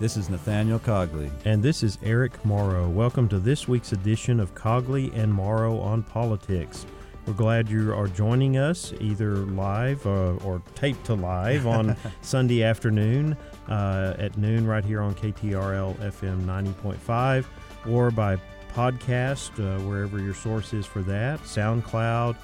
[0.00, 1.30] This is Nathaniel Cogley.
[1.44, 2.88] And this is Eric Morrow.
[2.88, 6.84] Welcome to this week's edition of Cogley and Morrow on Politics.
[7.26, 12.64] We're glad you are joining us either live uh, or taped to live on Sunday
[12.64, 13.36] afternoon
[13.68, 17.46] uh, at noon right here on KTRL FM 90.5
[17.88, 18.36] or by
[18.74, 22.36] podcast, uh, wherever your source is for that, SoundCloud,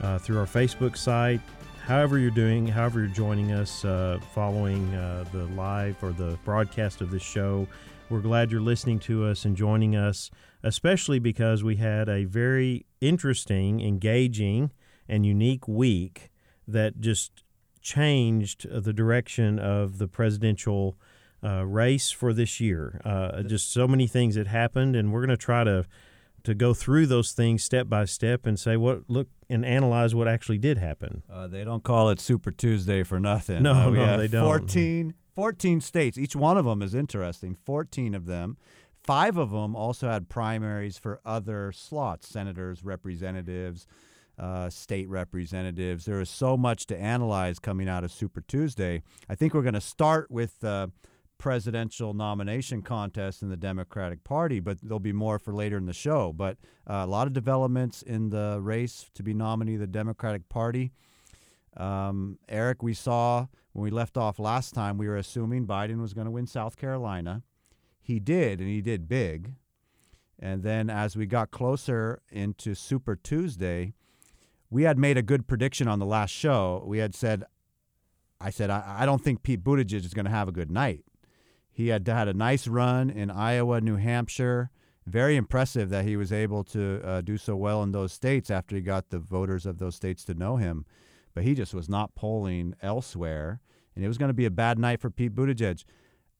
[0.00, 1.40] uh, through our Facebook site.
[1.86, 7.00] However, you're doing, however, you're joining us uh, following uh, the live or the broadcast
[7.00, 7.68] of this show,
[8.10, 10.28] we're glad you're listening to us and joining us,
[10.64, 14.72] especially because we had a very interesting, engaging,
[15.08, 16.32] and unique week
[16.66, 17.44] that just
[17.80, 20.98] changed the direction of the presidential
[21.44, 23.00] uh, race for this year.
[23.04, 25.84] Uh, just so many things that happened, and we're going to try to
[26.46, 30.28] to go through those things step by step and say what look and analyze what
[30.28, 31.24] actually did happen.
[31.30, 33.64] Uh, they don't call it Super Tuesday for nothing.
[33.64, 34.44] No, uh, no, they don't.
[34.44, 36.16] 14, 14 states.
[36.16, 37.56] Each one of them is interesting.
[37.64, 38.56] 14 of them.
[39.02, 43.88] Five of them also had primaries for other slots senators, representatives,
[44.38, 46.04] uh, state representatives.
[46.04, 49.02] There is so much to analyze coming out of Super Tuesday.
[49.28, 50.92] I think we're going to start with the
[51.38, 55.92] presidential nomination contest in the Democratic Party, but there'll be more for later in the
[55.92, 56.32] show.
[56.32, 56.56] But
[56.88, 60.92] uh, a lot of developments in the race to be nominee of the Democratic Party.
[61.76, 66.14] Um, Eric, we saw when we left off last time, we were assuming Biden was
[66.14, 67.42] going to win South Carolina.
[68.00, 69.52] He did, and he did big.
[70.38, 73.92] And then as we got closer into Super Tuesday,
[74.70, 76.82] we had made a good prediction on the last show.
[76.86, 77.44] We had said,
[78.40, 81.04] I said, I, I don't think Pete Buttigieg is going to have a good night.
[81.76, 84.70] He had had a nice run in Iowa, New Hampshire.
[85.04, 88.74] Very impressive that he was able to uh, do so well in those states after
[88.74, 90.86] he got the voters of those states to know him.
[91.34, 93.60] But he just was not polling elsewhere,
[93.94, 95.84] and it was going to be a bad night for Pete Buttigieg.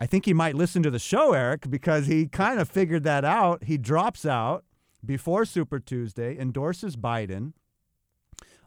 [0.00, 3.26] I think he might listen to the show, Eric, because he kind of figured that
[3.26, 3.64] out.
[3.64, 4.64] He drops out
[5.04, 7.52] before Super Tuesday, endorses Biden.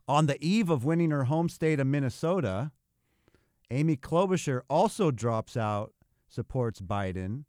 [0.08, 2.70] On the eve of winning her home state of Minnesota,
[3.72, 5.94] Amy Klobuchar also drops out
[6.30, 7.46] supports Biden.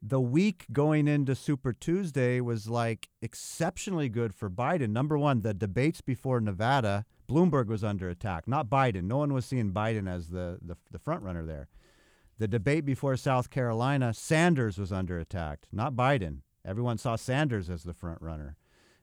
[0.00, 4.90] The week going into Super Tuesday was like exceptionally good for Biden.
[4.90, 9.04] Number one, the debates before Nevada, Bloomberg was under attack, not Biden.
[9.04, 11.68] No one was seeing Biden as the, the, the front runner there.
[12.38, 16.42] The debate before South Carolina, Sanders was under attack, not Biden.
[16.64, 18.56] Everyone saw Sanders as the front runner.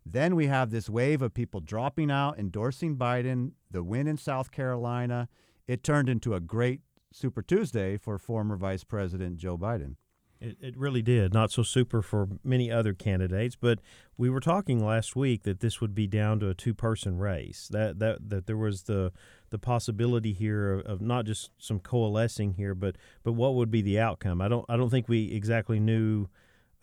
[0.05, 4.51] Then we have this wave of people dropping out, endorsing Biden, the win in South
[4.51, 5.27] Carolina.
[5.67, 6.81] It turned into a great
[7.15, 9.95] Super Tuesday for former Vice President Joe Biden.
[10.41, 11.33] It, it really did.
[11.33, 13.79] Not so super for many other candidates, but
[14.17, 17.69] we were talking last week that this would be down to a two-person race.
[17.71, 19.13] That that that there was the
[19.49, 23.81] the possibility here of, of not just some coalescing here, but but what would be
[23.81, 24.41] the outcome?
[24.41, 26.27] I don't I don't think we exactly knew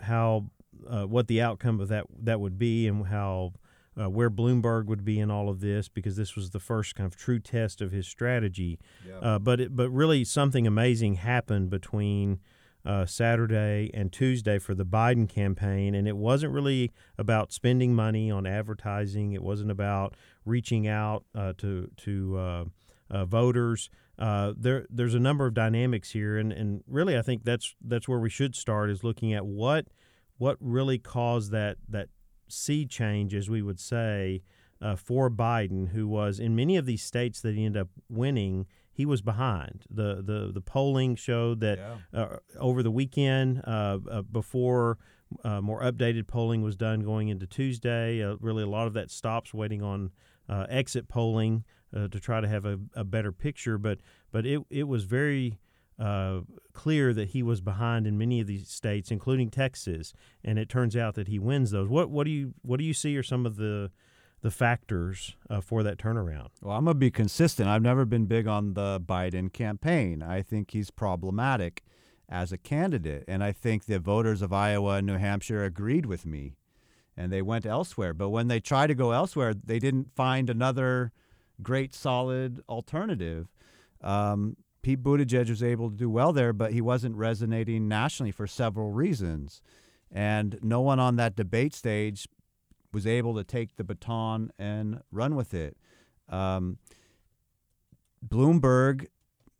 [0.00, 0.46] how
[0.88, 3.52] uh, what the outcome of that that would be and how
[4.00, 7.06] uh, where Bloomberg would be in all of this because this was the first kind
[7.06, 8.78] of true test of his strategy.
[9.06, 9.18] Yeah.
[9.18, 12.40] Uh, but it, but really something amazing happened between
[12.84, 18.30] uh, Saturday and Tuesday for the Biden campaign, and it wasn't really about spending money
[18.30, 19.32] on advertising.
[19.32, 20.14] It wasn't about
[20.44, 22.64] reaching out uh, to to uh,
[23.10, 23.88] uh, voters.
[24.18, 28.18] there there's a number of dynamics here, and, and really I think that's that's where
[28.18, 29.86] we should start is looking at what
[30.38, 32.08] what really caused that that
[32.52, 34.42] sea change, as we would say,
[34.80, 38.66] uh, for Biden, who was in many of these states that he ended up winning,
[38.92, 39.84] he was behind.
[39.88, 42.20] The the the polling showed that yeah.
[42.20, 44.98] uh, over the weekend, uh, uh before
[45.44, 49.10] uh, more updated polling was done going into Tuesday, uh, really a lot of that
[49.10, 50.10] stops waiting on
[50.68, 51.64] exit polling
[51.94, 53.78] to try to have a, a, better picture.
[53.78, 53.98] But
[54.30, 55.58] but it it was very
[55.98, 56.40] uh,
[56.72, 60.96] clear that he was behind in many of these states, including Texas, and it turns
[60.96, 61.88] out that he wins those.
[61.88, 63.90] What what do you what do you see are some of the
[64.40, 66.48] the factors uh, for that turnaround?
[66.60, 67.68] Well, I'm gonna be consistent.
[67.68, 70.22] I've never been big on the Biden campaign.
[70.22, 71.84] I think he's problematic
[72.28, 76.24] as a candidate, and I think the voters of Iowa and New Hampshire agreed with
[76.24, 76.56] me,
[77.16, 78.14] and they went elsewhere.
[78.14, 81.12] But when they tried to go elsewhere, they didn't find another
[81.62, 83.48] great solid alternative.
[84.00, 88.46] Um, Pete Buttigieg was able to do well there, but he wasn't resonating nationally for
[88.46, 89.62] several reasons.
[90.10, 92.28] And no one on that debate stage
[92.92, 95.76] was able to take the baton and run with it.
[96.28, 96.78] Um,
[98.26, 99.06] Bloomberg,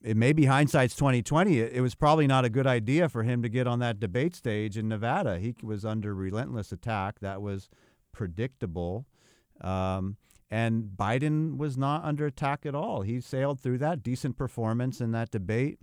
[0.02, 1.58] it may be hindsight's 2020.
[1.58, 4.34] It, it, was probably not a good idea for him to get on that debate
[4.34, 5.38] stage in Nevada.
[5.38, 7.20] He was under relentless attack.
[7.20, 7.68] That was
[8.12, 9.06] predictable.
[9.60, 10.16] Um,
[10.52, 13.00] and Biden was not under attack at all.
[13.00, 15.78] He sailed through that decent performance in that debate.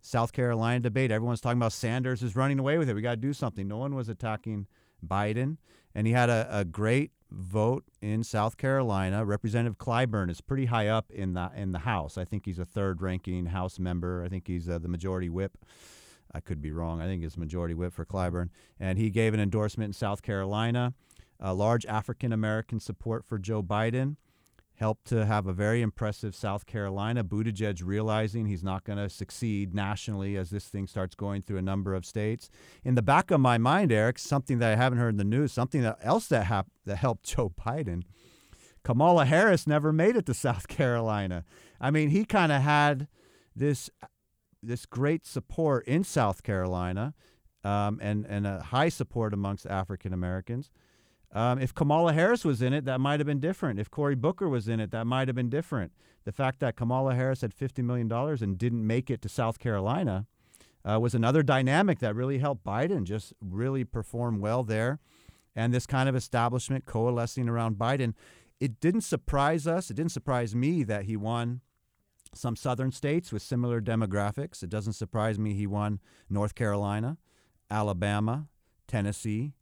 [0.00, 1.10] South Carolina debate.
[1.10, 2.94] Everyone's talking about Sanders is running away with it.
[2.94, 3.68] We got to do something.
[3.68, 4.66] No one was attacking
[5.06, 5.58] Biden,
[5.94, 9.26] and he had a, a great vote in South Carolina.
[9.26, 12.16] Representative Clyburn is pretty high up in the in the House.
[12.16, 14.24] I think he's a third-ranking House member.
[14.24, 15.58] I think he's uh, the majority whip.
[16.32, 17.02] I could be wrong.
[17.02, 18.48] I think it's majority whip for Clyburn,
[18.80, 20.94] and he gave an endorsement in South Carolina.
[21.46, 24.16] A large African American support for Joe Biden
[24.76, 27.22] helped to have a very impressive South Carolina.
[27.22, 31.62] Buttigieg realizing he's not going to succeed nationally as this thing starts going through a
[31.62, 32.48] number of states.
[32.82, 35.52] In the back of my mind, Eric, something that I haven't heard in the news,
[35.52, 38.04] something that else that hap- that helped Joe Biden.
[38.82, 41.44] Kamala Harris never made it to South Carolina.
[41.78, 43.06] I mean, he kind of had
[43.54, 43.90] this
[44.62, 47.12] this great support in South Carolina,
[47.62, 50.70] um, and and a high support amongst African Americans.
[51.34, 53.80] Um, if Kamala Harris was in it, that might have been different.
[53.80, 55.92] If Cory Booker was in it, that might have been different.
[56.24, 60.26] The fact that Kamala Harris had $50 million and didn't make it to South Carolina
[60.88, 65.00] uh, was another dynamic that really helped Biden just really perform well there.
[65.56, 68.14] And this kind of establishment coalescing around Biden.
[68.60, 69.90] It didn't surprise us.
[69.90, 71.60] It didn't surprise me that he won
[72.32, 74.62] some southern states with similar demographics.
[74.62, 76.00] It doesn't surprise me he won
[76.30, 77.18] North Carolina,
[77.70, 78.48] Alabama,
[78.86, 79.52] Tennessee,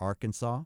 [0.00, 0.62] Arkansas.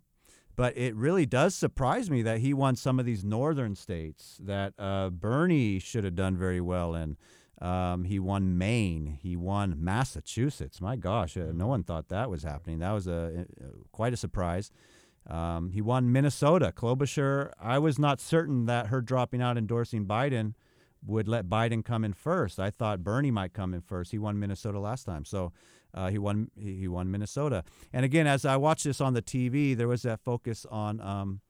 [0.61, 4.75] But it really does surprise me that he won some of these northern states that
[4.79, 7.17] uh, Bernie should have done very well in.
[7.63, 9.19] Um, he won Maine.
[9.23, 10.79] He won Massachusetts.
[10.79, 12.81] My gosh, uh, no one thought that was happening.
[12.81, 14.71] That was a, a quite a surprise.
[15.27, 16.75] Um, he won Minnesota.
[16.77, 17.53] Klobuchar.
[17.59, 20.53] I was not certain that her dropping out endorsing Biden
[21.05, 22.59] would let Biden come in first.
[22.59, 24.11] I thought Bernie might come in first.
[24.11, 25.53] He won Minnesota last time, so
[25.95, 26.51] uh, he won.
[26.57, 27.65] He, won Minnesota.
[27.93, 31.41] And again, as I watched this on the TV, there was that focus on um,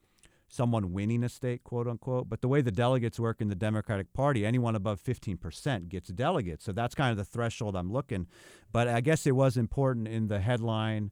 [0.49, 2.29] someone winning a state, quote unquote.
[2.29, 6.65] But the way the delegates work in the Democratic Party, anyone above 15% gets delegates.
[6.65, 8.27] So that's kind of the threshold I'm looking.
[8.73, 11.11] But I guess it was important in the headline.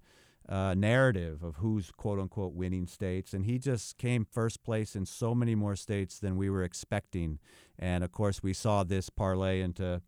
[0.48, 3.34] Uh, narrative of who's quote unquote winning states.
[3.34, 7.38] And he just came first place in so many more states than we were expecting.
[7.78, 10.00] And of course, we saw this parlay into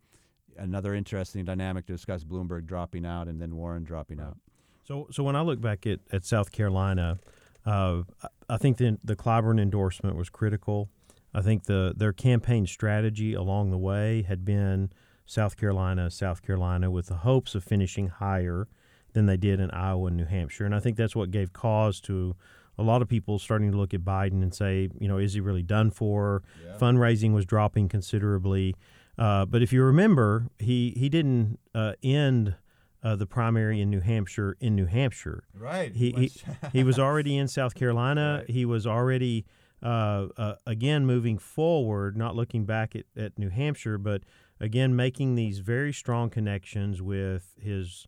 [0.57, 4.37] another interesting dynamic to discuss Bloomberg dropping out and then Warren dropping out.
[4.83, 7.19] So, so when I look back at, at South Carolina,
[7.65, 8.01] uh,
[8.49, 10.89] I think the, the Clyburn endorsement was critical.
[11.33, 14.91] I think the their campaign strategy along the way had been
[15.25, 18.67] South Carolina, South Carolina, with the hopes of finishing higher
[19.13, 20.65] than they did in Iowa and New Hampshire.
[20.65, 22.35] And I think that's what gave cause to
[22.77, 25.39] a lot of people starting to look at Biden and say, you know, is he
[25.39, 26.43] really done for?
[26.65, 26.77] Yeah.
[26.77, 28.75] Fundraising was dropping considerably.
[29.17, 32.55] Uh, but if you remember, he he didn't uh, end
[33.03, 35.43] uh, the primary in New Hampshire in New Hampshire.
[35.53, 35.93] Right.
[35.93, 36.31] He he,
[36.73, 38.39] he was already in South Carolina.
[38.39, 38.49] Right.
[38.49, 39.45] He was already
[39.83, 44.23] uh, uh, again moving forward, not looking back at, at New Hampshire, but
[44.59, 48.07] again making these very strong connections with his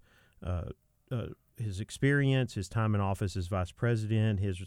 [1.13, 1.27] uh,
[1.57, 4.57] his experience, his time in office as vice president, his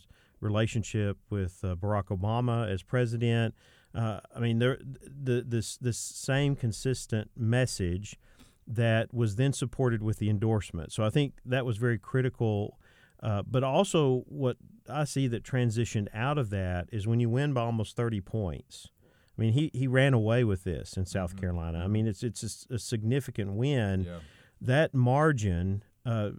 [0.41, 3.55] relationship with Barack Obama as president.
[3.95, 8.19] Uh, I mean, there the this this same consistent message
[8.67, 10.93] that was then supported with the endorsement.
[10.93, 12.79] So I think that was very critical.
[13.23, 14.59] Uh, but also, what
[14.89, 18.91] I see that transitioned out of that is when you win by almost thirty points.
[19.39, 21.41] I mean, he, he ran away with this in South mm-hmm.
[21.41, 21.79] Carolina.
[21.79, 21.93] I mm-hmm.
[21.93, 24.05] mean, it's it's a, a significant win.
[24.05, 24.19] Yeah.
[24.61, 26.31] That margin uh,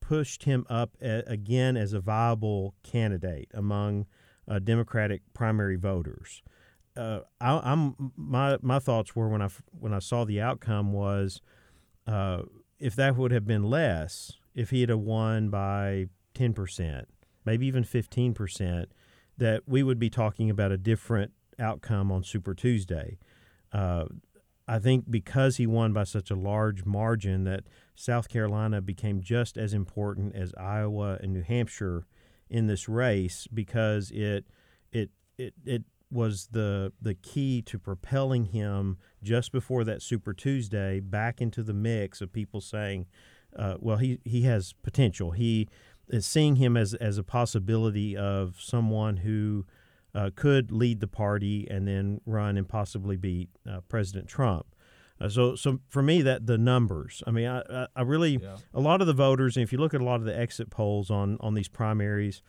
[0.00, 4.06] pushed him up a, again as a viable candidate among
[4.46, 6.42] uh, Democratic primary voters
[6.98, 11.40] uh, I, am my my thoughts were when I when I saw the outcome was
[12.06, 12.42] uh,
[12.80, 17.08] if that would have been less, if he had won by ten percent,
[17.44, 18.90] maybe even fifteen percent,
[19.36, 23.18] that we would be talking about a different outcome on Super Tuesday.
[23.72, 24.06] Uh,
[24.66, 27.64] I think because he won by such a large margin that
[27.98, 32.06] South Carolina became just as important as Iowa and New Hampshire
[32.48, 34.46] in this race because it
[34.92, 41.00] it it it was the the key to propelling him just before that Super Tuesday
[41.00, 43.06] back into the mix of people saying,
[43.56, 45.68] uh, "Well, he he has potential." He
[46.06, 49.66] is seeing him as as a possibility of someone who
[50.14, 54.66] uh, could lead the party and then run and possibly beat uh, President Trump.
[55.20, 57.22] Uh, so, so for me, that the numbers.
[57.26, 58.56] I mean, I, I really yeah.
[58.72, 60.70] a lot of the voters, and if you look at a lot of the exit
[60.70, 62.42] polls on on these primaries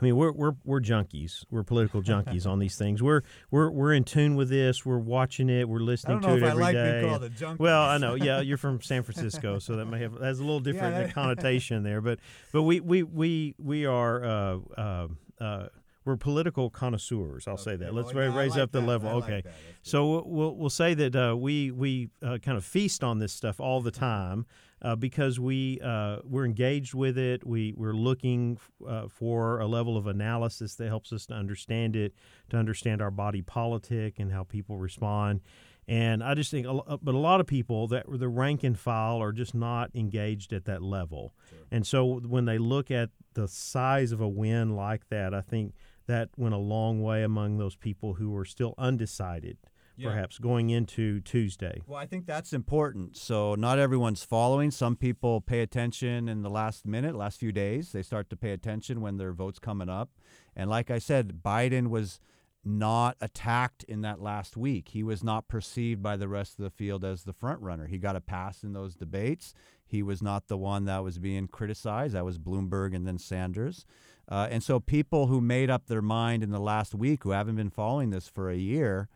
[0.00, 1.44] I mean, we're we're we're junkies.
[1.50, 3.02] We're political junkies on these things.
[3.02, 4.84] We're we're we're in tune with this.
[4.86, 5.68] We're watching it.
[5.68, 7.54] We're listening to it every like day.
[7.58, 8.14] Well, I know.
[8.20, 11.82] Yeah, you're from San Francisco, so that may have has a little different yeah, connotation
[11.82, 12.02] there.
[12.02, 12.18] But
[12.52, 15.08] but we we we we are uh, uh,
[15.40, 15.66] uh,
[16.04, 17.46] we're political connoisseurs.
[17.46, 17.92] I'll say that.
[17.94, 18.86] Let's Oh, yeah, raise like up the that.
[18.86, 19.08] level.
[19.10, 19.42] I okay.
[19.42, 19.52] good.
[19.82, 23.60] So we'll- we'll say that uh, we we uh, kind of feast on this stuff
[23.60, 24.46] all the time
[24.82, 27.46] uh, because we uh, we're engaged with it.
[27.46, 32.14] We we're looking uh, for a level of analysis that helps us to understand it,
[32.48, 35.40] to understand our body politic and how people respond.
[35.88, 39.20] And I just think, a but a lot of people that the rank and file
[39.20, 41.34] are just not engaged at that level.
[41.72, 45.74] And so when they look at the size of a win like that, I think
[46.10, 49.58] that went a long way among those people who were still undecided,
[50.02, 51.82] perhaps going into Tuesday.
[51.86, 53.16] Well, I think that's important.
[53.16, 54.70] So not everyone's following.
[54.70, 57.92] Some people pay attention in the last minute, last few days.
[57.92, 60.10] They start to pay attention when their vote's coming up.
[60.56, 62.18] And like I said, Biden was
[62.64, 64.88] not attacked in that last week.
[64.88, 67.86] He was not perceived by the rest of the field as the front runner.
[67.86, 69.54] He got a pass in those debates.
[69.86, 72.14] He was not the one that was being criticized.
[72.14, 73.86] That was Bloomberg and then Sanders.
[74.30, 77.56] Uh, and so people who made up their mind in the last week, who haven't
[77.56, 79.08] been following this for a year,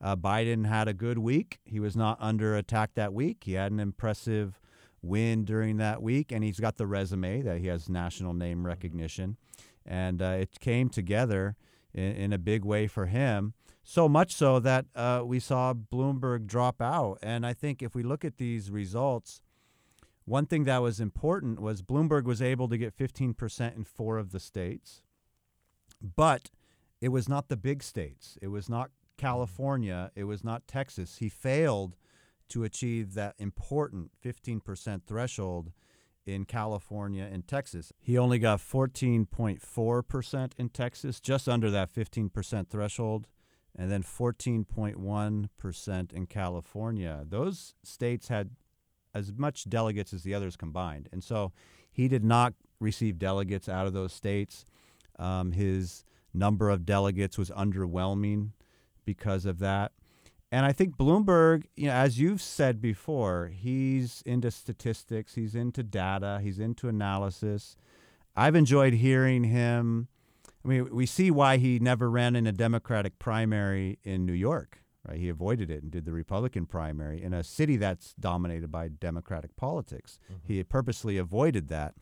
[0.00, 1.60] uh, Biden had a good week.
[1.64, 3.44] He was not under attack that week.
[3.44, 4.60] He had an impressive
[5.02, 9.36] win during that week, and he's got the resume that he has national name recognition.
[9.84, 11.56] And uh, it came together
[11.94, 13.54] in, in a big way for him.
[13.84, 17.18] So much so that uh, we saw Bloomberg drop out.
[17.22, 19.42] And I think if we look at these results,
[20.26, 24.32] one thing that was important was Bloomberg was able to get 15% in four of
[24.32, 25.02] the states,
[26.02, 26.50] but
[27.00, 28.36] it was not the big states.
[28.42, 30.10] It was not California.
[30.14, 31.18] It was not Texas.
[31.18, 31.96] He failed
[32.48, 35.72] to achieve that important 15% threshold
[36.26, 37.92] in California and Texas.
[38.00, 43.28] He only got 14.4% in Texas, just under that 15% threshold,
[43.76, 47.24] and then 14.1% in California.
[47.28, 48.50] Those states had
[49.16, 51.08] as much delegates as the others combined.
[51.12, 51.52] And so
[51.90, 54.64] he did not receive delegates out of those states.
[55.18, 56.04] Um, his
[56.34, 58.50] number of delegates was underwhelming
[59.04, 59.92] because of that.
[60.52, 65.82] And I think Bloomberg, you know, as you've said before, he's into statistics, he's into
[65.82, 67.76] data, he's into analysis.
[68.36, 70.08] I've enjoyed hearing him.
[70.64, 74.82] I mean, we see why he never ran in a Democratic primary in New York,
[75.08, 75.18] right?
[75.18, 79.56] He avoided it and did the Republican primary in a city that's dominated by Democratic
[79.56, 80.18] politics.
[80.42, 81.94] He purposely avoided that.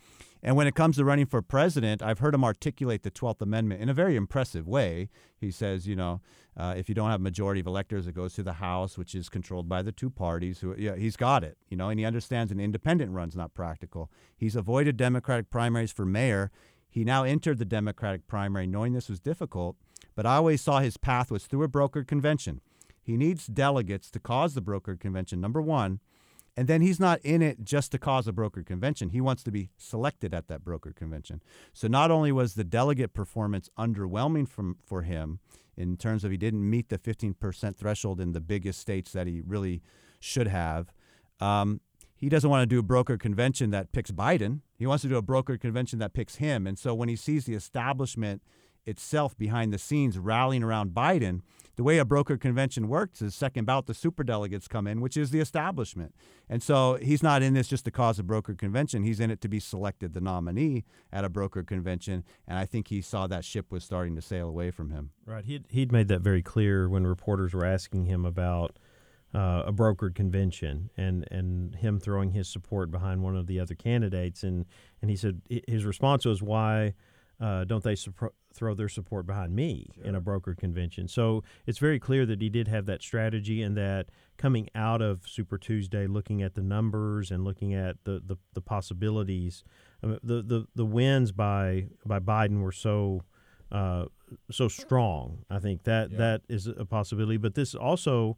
[0.42, 3.80] And when it comes to running for president, I've heard him articulate the 12th Amendment
[3.80, 5.08] in a very impressive way.
[5.40, 6.20] He says, you know,
[6.54, 9.14] uh, if you don't have a majority of electors, it goes to the House, which
[9.14, 10.60] is controlled by the two parties.
[10.60, 14.10] Who, yeah, he's got it, you know, and he understands an independent run's not practical.
[14.36, 16.50] He's avoided Democratic primaries for mayor.
[16.90, 19.76] He now entered the Democratic primary knowing this was difficult,
[20.14, 22.60] but I always saw his path was through a brokered convention.
[23.04, 26.00] He needs delegates to cause the brokered convention, number one.
[26.56, 29.10] And then he's not in it just to cause a brokered convention.
[29.10, 31.42] He wants to be selected at that brokered convention.
[31.72, 35.40] So not only was the delegate performance underwhelming from, for him
[35.76, 39.42] in terms of he didn't meet the 15% threshold in the biggest states that he
[39.44, 39.82] really
[40.20, 40.92] should have,
[41.40, 41.80] um,
[42.14, 44.60] he doesn't want to do a brokered convention that picks Biden.
[44.78, 46.66] He wants to do a brokered convention that picks him.
[46.66, 48.42] And so when he sees the establishment
[48.86, 51.40] itself behind the scenes rallying around Biden,
[51.76, 55.30] the way a broker convention works is second bout the superdelegates come in, which is
[55.30, 56.14] the establishment.
[56.48, 59.02] And so he's not in this just to cause a broker convention.
[59.02, 62.22] He's in it to be selected the nominee at a broker convention.
[62.46, 65.10] And I think he saw that ship was starting to sail away from him.
[65.26, 65.44] Right.
[65.44, 68.78] He'd, he'd made that very clear when reporters were asking him about
[69.34, 73.74] uh, a brokered convention and, and him throwing his support behind one of the other
[73.74, 74.44] candidates.
[74.44, 74.64] And,
[75.02, 76.94] and he said his response was, why
[77.40, 77.96] uh, don't they
[78.52, 81.08] throw their support behind me in a brokered convention?
[81.08, 85.26] So it's very clear that he did have that strategy and that coming out of
[85.26, 89.64] Super Tuesday, looking at the numbers and looking at the, the, the possibilities,
[90.02, 93.22] I mean, the, the, the wins by, by Biden were so
[93.72, 94.04] uh,
[94.50, 95.38] so strong.
[95.50, 96.18] I think that Yeah.
[96.18, 97.38] that is a possibility.
[97.38, 98.36] But this also,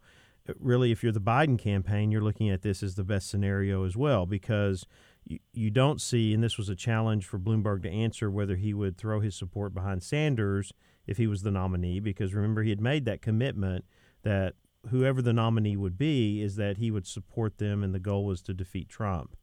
[0.59, 3.97] really, if you're the Biden campaign, you're looking at this as the best scenario as
[3.97, 4.87] well because
[5.26, 8.73] you, you don't see, and this was a challenge for Bloomberg to answer whether he
[8.73, 10.73] would throw his support behind Sanders
[11.06, 12.00] if he was the nominee.
[12.00, 13.85] Because remember, he had made that commitment
[14.23, 14.54] that
[14.90, 18.40] whoever the nominee would be is that he would support them, and the goal was
[18.42, 19.37] to defeat Trump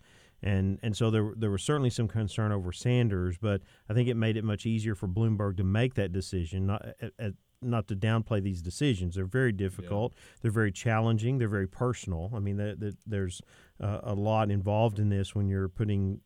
[0.43, 4.15] and and so there there was certainly some concern over Sanders, but I think it
[4.15, 6.67] made it much easier for Bloomberg to make that decision.
[6.67, 7.33] Not at, at,
[7.63, 10.13] not to downplay these decisions, they're very difficult.
[10.41, 11.37] They're very challenging.
[11.37, 12.31] They're very personal.
[12.35, 13.41] I mean, the, the, there's
[13.81, 16.21] uh, a lot involved in this when you're putting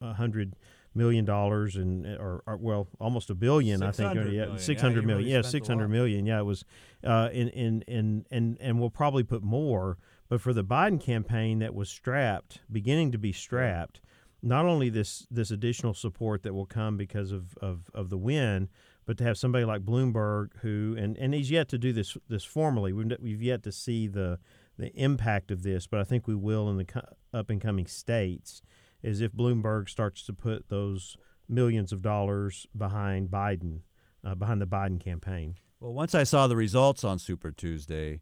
[0.00, 0.54] a hundred
[0.94, 4.58] million dollars and or, or well almost a billion I think 600 yeah million.
[4.58, 5.90] six Yeah, million really yeah spent a six hundred lot.
[5.90, 6.64] million yeah it was
[7.04, 11.58] uh in in in and and we'll probably put more but for the Biden campaign
[11.60, 14.00] that was strapped, beginning to be strapped,
[14.42, 18.68] not only this this additional support that will come because of, of, of the win,
[19.08, 22.44] but to have somebody like Bloomberg, who and, and he's yet to do this this
[22.44, 24.38] formally, we've, we've yet to see the
[24.76, 27.86] the impact of this, but I think we will in the co- up and coming
[27.86, 28.60] states.
[29.02, 31.16] Is if Bloomberg starts to put those
[31.48, 33.80] millions of dollars behind Biden,
[34.22, 35.54] uh, behind the Biden campaign.
[35.80, 38.20] Well, once I saw the results on Super Tuesday,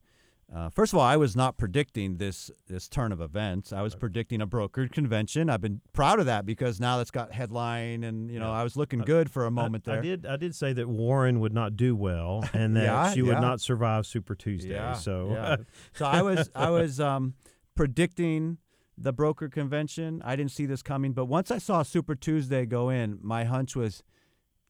[0.54, 3.72] uh, first of all, I was not predicting this this turn of events.
[3.72, 4.00] I was right.
[4.00, 5.50] predicting a brokered convention.
[5.50, 8.60] I've been proud of that because now that's got headline, and you know yeah.
[8.60, 10.00] I was looking good for a moment I, there.
[10.00, 13.20] I did I did say that Warren would not do well, and that yeah, she
[13.20, 13.26] yeah.
[13.26, 14.94] would not survive Super Tuesday.
[14.94, 17.34] So so I was I was um,
[17.74, 18.58] predicting
[18.96, 20.22] the broker convention.
[20.24, 23.74] I didn't see this coming, but once I saw Super Tuesday go in, my hunch
[23.74, 24.02] was,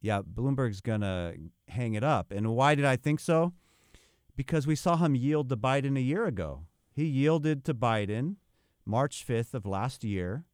[0.00, 1.34] yeah, Bloomberg's gonna
[1.68, 2.32] hang it up.
[2.32, 3.52] And why did I think so?
[4.36, 6.66] Because we saw him yield to Biden a year ago.
[6.92, 8.36] He yielded to Biden
[8.84, 10.44] March 5th of last year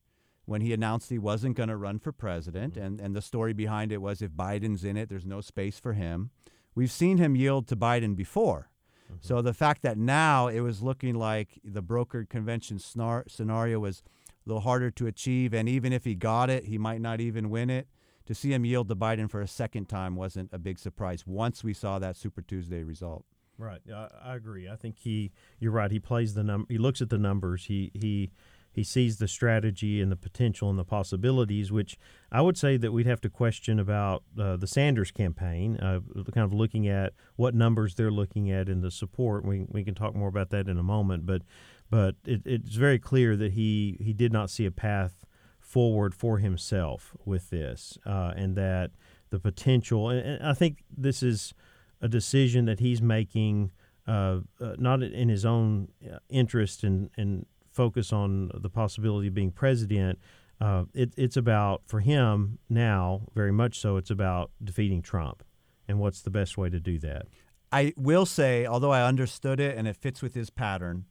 [0.44, 2.76] when he announced he wasn't going to run for president.
[2.76, 5.92] And, and the story behind it was if Biden's in it, there's no space for
[5.92, 6.30] him.
[6.74, 8.70] We've seen him yield to Biden before.
[9.06, 9.18] Mm-hmm.
[9.20, 14.02] So the fact that now it was looking like the brokered convention snar- scenario was
[14.44, 17.50] a little harder to achieve, and even if he got it, he might not even
[17.50, 17.86] win it.
[18.26, 21.62] To see him yield to Biden for a second time wasn't a big surprise once
[21.62, 23.24] we saw that Super Tuesday result.
[23.62, 23.80] Right.
[23.94, 24.68] I, I agree.
[24.68, 25.30] I think he.
[25.60, 25.90] You're right.
[25.90, 26.66] He plays the num.
[26.68, 27.66] He looks at the numbers.
[27.66, 28.32] He he
[28.72, 31.96] he sees the strategy and the potential and the possibilities, which
[32.32, 36.00] I would say that we'd have to question about uh, the Sanders campaign, uh,
[36.32, 39.44] kind of looking at what numbers they're looking at in the support.
[39.44, 41.42] We, we can talk more about that in a moment, but
[41.88, 45.24] but it, it's very clear that he he did not see a path
[45.60, 48.90] forward for himself with this, uh, and that
[49.30, 50.08] the potential.
[50.08, 51.54] And, and I think this is
[52.02, 53.70] a decision that he's making,
[54.06, 59.34] uh, uh, not in his own uh, interest and, and focus on the possibility of
[59.34, 60.18] being president.
[60.60, 65.42] Uh, it, it's about, for him now, very much so, it's about defeating Trump.
[65.88, 67.26] And what's the best way to do that?
[67.70, 71.06] I will say, although I understood it and it fits with his pattern,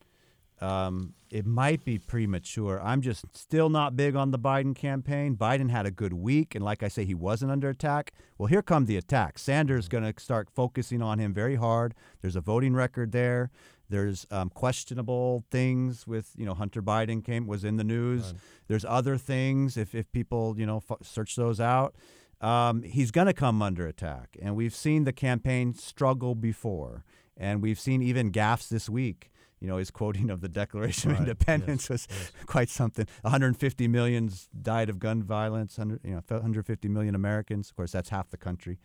[0.61, 2.79] um, it might be premature.
[2.81, 5.35] I'm just still not big on the Biden campaign.
[5.35, 8.13] Biden had a good week, and like I say, he wasn't under attack.
[8.37, 9.41] Well, here come the attacks.
[9.41, 11.95] Sanders going to start focusing on him very hard.
[12.21, 13.49] There's a voting record there.
[13.89, 18.27] There's um, questionable things with you know Hunter Biden came was in the news.
[18.27, 18.41] Right.
[18.67, 21.95] There's other things if if people you know f- search those out.
[22.39, 27.03] Um, he's going to come under attack, and we've seen the campaign struggle before,
[27.37, 31.21] and we've seen even gaffes this week you know, his quoting of the Declaration right.
[31.21, 31.89] of Independence yes.
[31.89, 32.31] was yes.
[32.47, 33.05] quite something.
[33.21, 35.77] 150 million died of gun violence.
[35.77, 37.69] 100, you know, 150 million Americans.
[37.69, 38.79] Of course, that's half the country.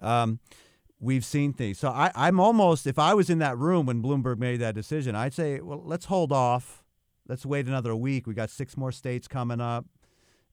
[0.00, 0.38] Um,
[1.00, 1.78] we've seen things.
[1.80, 5.16] So I, I'm almost, if I was in that room when Bloomberg made that decision,
[5.16, 6.84] I'd say, well, let's hold off.
[7.28, 8.26] Let's wait another week.
[8.28, 9.86] We got six more states coming up.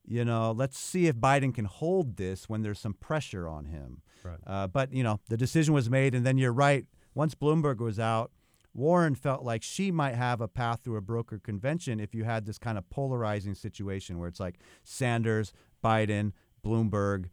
[0.04, 4.02] You know, let's see if Biden can hold this when there's some pressure on him.
[4.24, 4.38] Right.
[4.44, 6.86] Uh, but you know, the decision was made, and then you're right.
[7.14, 8.32] Once Bloomberg was out,
[8.72, 12.46] Warren felt like she might have a path through a broker convention if you had
[12.46, 15.52] this kind of polarizing situation where it's like Sanders,
[15.82, 16.32] Biden,
[16.64, 17.26] Bloomberg,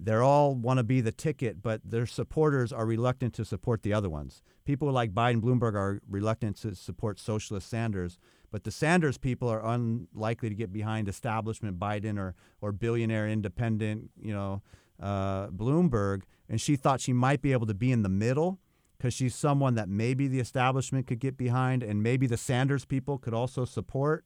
[0.00, 3.92] they're all want to be the ticket, but their supporters are reluctant to support the
[3.92, 4.42] other ones.
[4.64, 8.18] People like Biden, Bloomberg are reluctant to support socialist Sanders,
[8.52, 14.10] but the Sanders people are unlikely to get behind establishment Biden or or billionaire independent,
[14.20, 14.62] you know,
[15.02, 16.22] uh, Bloomberg.
[16.48, 18.60] And she thought she might be able to be in the middle
[18.98, 23.16] because she's someone that maybe the establishment could get behind and maybe the Sanders people
[23.16, 24.24] could also support.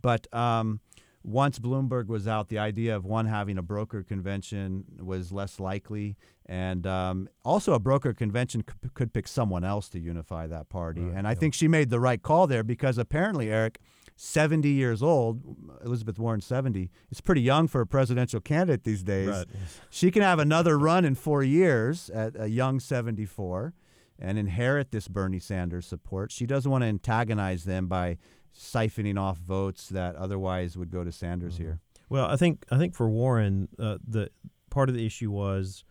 [0.00, 0.80] But um,
[1.24, 6.16] once Bloomberg was out, the idea of one having a broker convention was less likely.
[6.46, 11.02] And um, also, a broker convention could, could, pick someone else to unify that party.
[11.02, 11.34] Right, and I yeah.
[11.36, 13.78] think she made the right call there because apparently, Eric,
[14.16, 15.40] 70 years old,
[15.84, 19.28] Elizabeth Warren 70, it's pretty young for a presidential candidate these days.
[19.28, 19.46] Right.
[19.90, 23.72] She can have another run in four years at a young 74
[24.18, 26.32] and inherit this Bernie Sanders support.
[26.32, 28.18] She doesn't want to antagonize them by
[28.56, 31.62] siphoning off votes that otherwise would go to Sanders mm-hmm.
[31.64, 31.80] here.
[32.08, 34.30] Well, I think I think for Warren, uh, the
[34.70, 35.84] part of the issue was,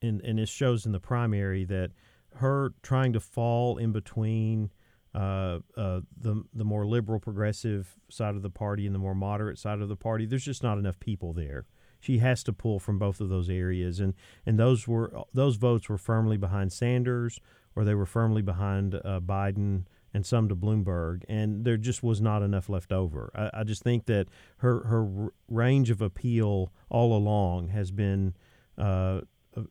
[0.00, 1.90] and and it shows in the primary that
[2.36, 4.70] her trying to fall in between
[5.14, 9.58] uh, uh, the the more liberal progressive side of the party and the more moderate
[9.58, 10.26] side of the party.
[10.26, 11.66] There's just not enough people there.
[12.00, 15.88] She has to pull from both of those areas, and and those were those votes
[15.88, 17.40] were firmly behind Sanders
[17.76, 19.84] or they were firmly behind uh, Biden
[20.14, 23.30] and some to Bloomberg, and there just was not enough left over.
[23.34, 28.34] I, I just think that her her range of appeal all along has been
[28.78, 29.20] uh,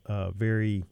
[0.05, 0.83] uh, very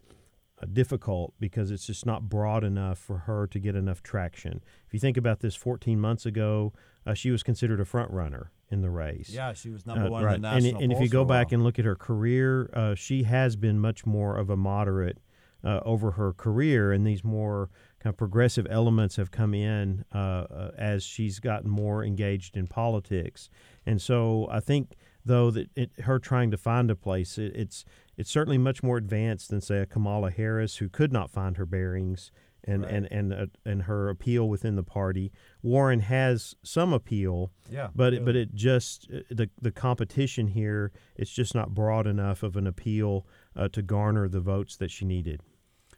[0.61, 4.63] uh, difficult because it's just not broad enough for her to get enough traction.
[4.87, 6.73] If you think about this, 14 months ago,
[7.05, 9.29] uh, she was considered a front runner in the race.
[9.29, 10.35] Yeah, she was number Uh, one right.
[10.35, 13.21] in the and, and if you go back and look at her career, uh, she
[13.23, 15.19] has been much more of a moderate
[15.63, 20.17] uh, over her career, and these more kind of progressive elements have come in uh,
[20.17, 23.49] uh, as she's gotten more engaged in politics.
[23.85, 24.95] And so I think,
[25.25, 27.85] though, that it, her trying to find a place, it, it's
[28.17, 31.65] it's certainly much more advanced than say a Kamala Harris who could not find her
[31.65, 32.31] bearings.
[32.65, 32.93] And, Right.
[32.93, 38.13] and and uh, and her appeal within the party, Warren has some appeal, yeah, but
[38.13, 42.55] it, but it just uh, the the competition here it's just not broad enough of
[42.55, 45.41] an appeal uh, to garner the votes that she needed.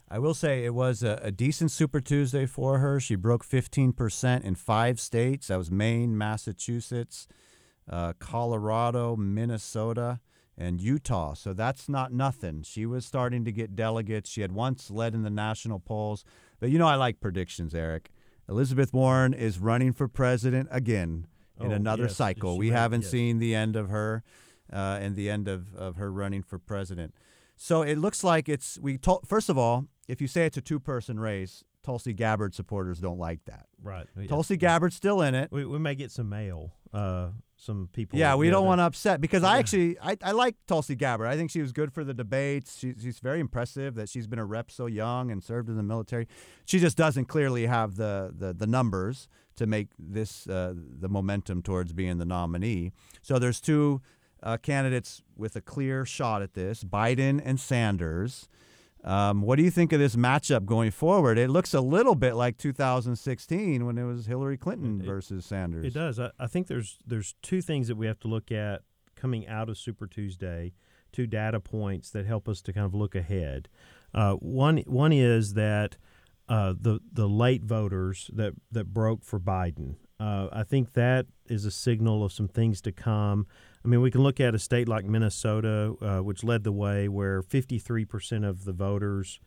[0.10, 3.00] I will say it was a, a decent Super Tuesday for her.
[3.00, 5.48] She broke 15% in five states.
[5.48, 7.28] That was Maine, Massachusetts,
[7.90, 10.20] uh, Colorado, Minnesota,
[10.58, 11.34] and Utah.
[11.34, 12.62] So that's not nothing.
[12.64, 14.30] She was starting to get delegates.
[14.30, 16.24] She had once led in the national polls.
[16.60, 18.12] But you know, I like predictions, Eric.
[18.48, 21.26] Elizabeth Warren is running for president again
[21.60, 22.54] in Oh, another yes, cycle.
[22.56, 23.12] she We ran- haven't yes.
[23.12, 24.24] seen the end of her
[24.72, 27.16] uh, and the end of, of her running for president.
[27.56, 30.62] So it looks like it's we told first of all, if you say it's a
[30.62, 33.68] two person race, Tulsi Gabbard supporters don't like that.
[33.82, 34.08] Right.
[34.28, 35.52] Tulsi Gabbard's still in it.
[35.52, 36.74] We, we may get some mail.
[36.92, 38.18] Uh, some people.
[38.18, 41.28] Yeah, we don't want to upset because I actually I, I like Tulsi Gabbard.
[41.28, 42.78] I think she was good for the debates.
[42.78, 45.84] She, she's very impressive that she's been a rep so young and served in the
[45.84, 46.28] military.
[46.66, 51.62] She just doesn't clearly have the the, the numbers to make this uh, the momentum
[51.62, 52.92] towards being the nominee.
[53.22, 54.02] So there's two
[54.46, 58.48] uh, candidates with a clear shot at this: Biden and Sanders.
[59.04, 61.38] Um, what do you think of this matchup going forward?
[61.38, 65.86] It looks a little bit like 2016 when it was Hillary Clinton It- versus Sanders.
[65.86, 66.20] It does.
[66.20, 68.82] I, I think there's there's two things that we have to look at
[69.16, 70.74] coming out of Super Tuesday,
[71.12, 73.70] two data points that help us to kind of look ahead.
[74.14, 75.98] Uh, one one is that
[76.50, 79.96] uh, the the late voters that that broke for Biden.
[80.20, 83.48] Uh, I think that is a signal of some things to come.
[83.84, 87.08] I mean, we can look at a state like Minnesota, uh, which led the way,
[87.08, 89.40] where 53% of the voters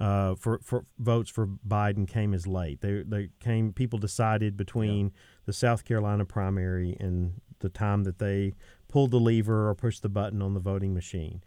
[0.00, 2.80] uh, for, for votes for Biden came as late.
[2.80, 3.72] They, they came.
[3.72, 5.12] People decided between
[5.44, 8.54] the South Carolina primary and the time that they
[8.88, 11.42] pulled the lever or pushed the button on the voting machine.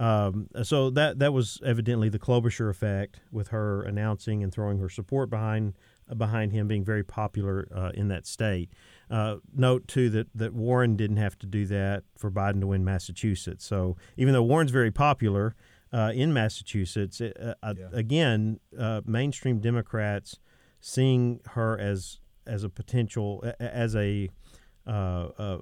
[0.00, 4.88] Um, so that that was evidently the Klobuchar effect with her announcing and throwing her
[4.88, 5.74] support behind
[6.16, 8.70] behind him being very popular uh, in that state.
[9.10, 12.84] Uh, note too that that Warren didn't have to do that for Biden to win
[12.84, 13.64] Massachusetts.
[13.64, 15.54] So even though Warren's very popular
[15.92, 17.88] uh, in Massachusetts, it, uh, uh, Yeah.
[17.92, 20.38] again, uh, mainstream Democrats
[20.80, 24.28] seeing her as as a potential as a
[24.86, 25.58] uh, a,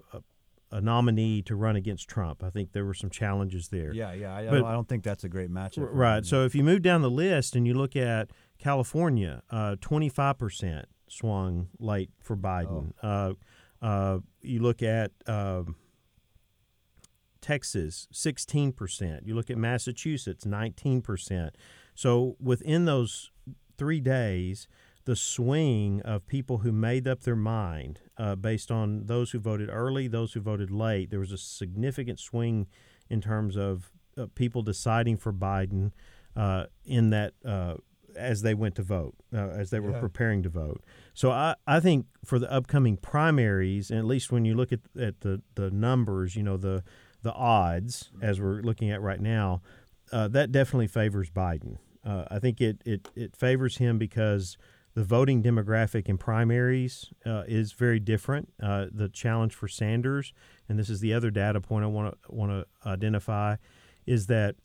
[0.72, 2.42] a- nominee to run against Trump.
[2.44, 3.92] I think there were some challenges there.
[3.92, 4.34] Yeah, yeah.
[4.34, 5.88] I, But- don't, I don't think that's a great matchup.
[5.90, 6.24] Right.
[6.24, 9.42] So if you move down the list and you look at California,
[9.80, 12.92] twenty five percent swung late for Biden.
[13.02, 13.32] Uh,
[13.82, 15.76] uh, you look at um,
[17.40, 19.26] Texas, sixteen percent.
[19.26, 21.56] You look at Massachusetts, nineteen percent.
[21.94, 23.30] So within those
[23.76, 24.68] three days,
[25.06, 29.70] the swing of people who made up their mind uh, based on those who voted
[29.72, 32.66] early, those who voted late, there was a significant swing
[33.08, 35.92] in terms of uh, people deciding for Biden
[36.36, 37.74] uh, in that uh,
[38.20, 40.00] as they went to vote, uh, as they were Yeah.
[40.00, 40.82] preparing to vote.
[41.14, 44.80] So I, I think for the upcoming primaries, and at least when you look at,
[44.98, 46.82] at the, the numbers, you know, the
[47.22, 49.60] the odds as we're looking at right now,
[50.10, 51.76] uh, that definitely favors Biden.
[52.02, 54.56] Uh, I think it, it, it favors him because
[54.94, 58.48] the voting demographic in primaries uh, is very different.
[58.62, 60.32] Uh, the challenge for Sanders,
[60.66, 63.56] and this is the other data point I want to want to identify,
[64.06, 64.56] is that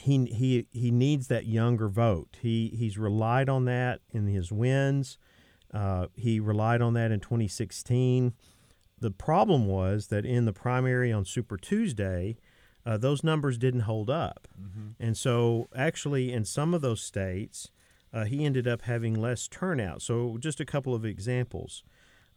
[0.00, 2.36] he he he needs that younger vote.
[2.40, 5.18] He he's relied on that in his wins.
[5.72, 8.32] Uh, he relied on that in 2016.
[8.98, 12.38] The problem was that in the primary on Super Tuesday,
[12.86, 14.48] uh, those numbers didn't hold up,
[14.98, 17.70] and so actually in some of those states,
[18.12, 20.00] uh, he ended up having less turnout.
[20.02, 21.82] So just a couple of examples.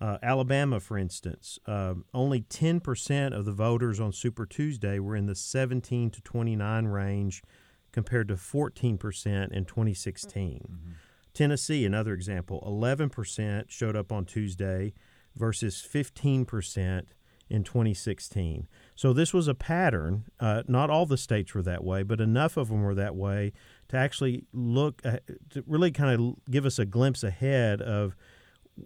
[0.01, 5.25] Uh, Alabama, for instance, um, only 10% of the voters on Super Tuesday were in
[5.25, 7.43] the 17 to 29 range
[7.91, 10.95] compared to 14% in 2016.
[11.33, 14.93] Tennessee, another example, 11% showed up on Tuesday
[15.35, 17.05] versus 15%
[17.49, 18.67] in 2016.
[18.95, 20.25] So this was a pattern.
[20.39, 23.53] Uh, not all the states were that way, but enough of them were that way
[23.89, 25.17] to actually look, uh,
[25.49, 28.15] to really kind of give us a glimpse ahead of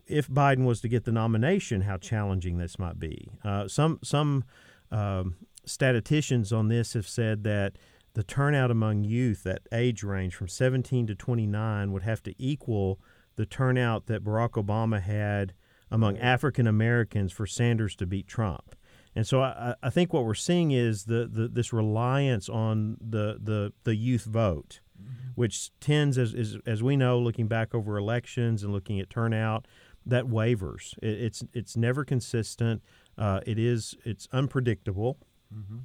[0.08, 3.30] if Biden was to get the nomination, how challenging this might be.
[3.44, 4.44] Uh, some some
[4.92, 7.78] um, statisticians on this have said that
[8.14, 13.00] the turnout among youth, that age range from 17 to 29, would have to equal
[13.36, 15.54] the turnout that Barack Obama had
[15.90, 18.76] among African Americans for Sanders to beat Trump.
[19.16, 23.38] And so I, I think what we're seeing is the, the this reliance on the
[23.42, 25.30] the, the youth vote, mm-hmm.
[25.36, 29.68] which tends, as, as, as we know, looking back over elections and looking at turnout,
[30.06, 30.96] that wavers.
[31.02, 32.82] It, it's it's never consistent.
[33.18, 35.18] Uh, it is it's unpredictable.
[35.54, 35.80] Mm-hmm.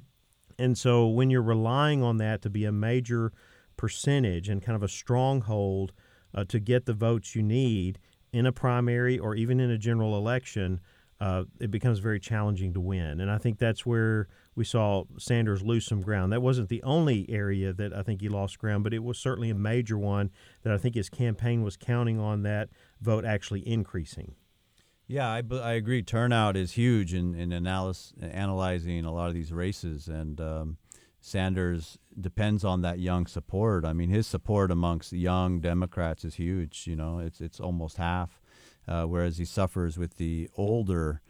[0.57, 3.31] And so when you're relying on that to be a major
[3.77, 5.93] percentage and kind of a stronghold
[6.35, 7.97] uh, to get the votes you need
[8.33, 10.81] in a primary or even in a general election,
[11.21, 13.19] uh, it becomes very challenging to win.
[13.21, 16.31] And I think that's where we saw Sanders lose some ground.
[16.33, 19.49] That wasn't the only area that I think he lost ground, but it was certainly
[19.49, 20.29] a major one
[20.63, 22.69] that I think his campaign was counting on that
[23.01, 24.35] vote actually increasing.
[25.07, 26.03] Yeah, I, I agree.
[26.03, 30.07] Turnout is huge in, in analysis, analyzing a lot of these races.
[30.07, 30.77] And um,
[31.19, 33.85] Sanders depends on that young support.
[33.85, 36.85] I mean, his support amongst young Democrats is huge.
[36.85, 38.39] You know, it's, it's almost half
[38.89, 41.21] uh, whereas he suffers with the older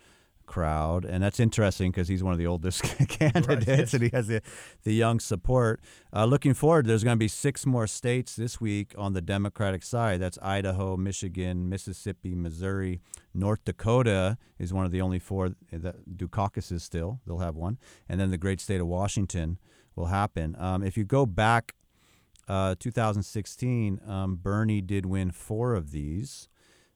[0.50, 3.94] crowd, and that's interesting because he's one of the oldest candidates, right, yes.
[3.94, 4.42] and he has the,
[4.84, 5.80] the young support.
[6.12, 9.84] Uh, looking forward, there's going to be six more states this week on the Democratic
[9.84, 10.20] side.
[10.20, 13.00] That's Idaho, Michigan, Mississippi, Missouri,
[13.32, 17.20] North Dakota is one of the only four that do caucuses still.
[17.28, 17.78] They'll have one,
[18.10, 19.60] and then the great state of Washington
[19.96, 20.56] will happen.
[20.60, 21.76] Um, if you go back.
[22.48, 26.50] Uh, 2016, um, Bernie did win four of these.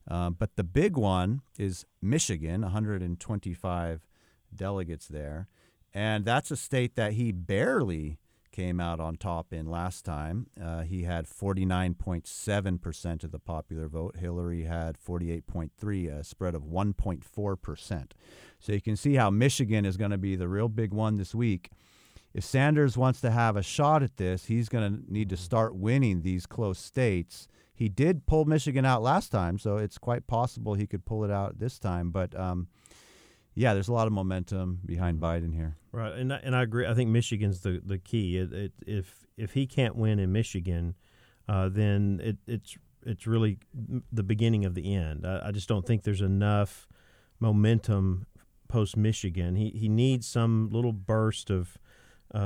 [0.07, 4.07] Uh, but the big one is Michigan, 125
[4.53, 5.47] delegates there.
[5.93, 8.17] And that's a state that he barely
[8.51, 10.47] came out on top in last time.
[10.61, 14.15] Uh, he had 49.7% of the popular vote.
[14.17, 18.11] Hillary had 48.3, a spread of 1.4%.
[18.59, 21.35] So you can see how Michigan is going to be the real big one this
[21.35, 21.71] week.
[22.33, 25.75] If Sanders wants to have a shot at this, he's going to need to start
[25.75, 30.75] winning these close states he did pull Michigan out last time, so it's quite possible
[30.75, 32.11] he could pull it out this time.
[32.11, 32.67] But um,
[33.55, 35.77] yeah, there's a lot of momentum behind Biden here.
[35.91, 36.85] Right, and I, and I agree.
[36.85, 38.37] I think Michigan's the the key.
[38.37, 40.95] It, it, if if he can't win in Michigan,
[41.47, 43.57] uh, then it, it's it's really
[44.11, 45.25] the beginning of the end.
[45.25, 46.87] I, I just don't think there's enough
[47.39, 48.27] momentum
[48.67, 49.55] post Michigan.
[49.55, 51.77] He he needs some little burst of
[52.33, 52.39] uh,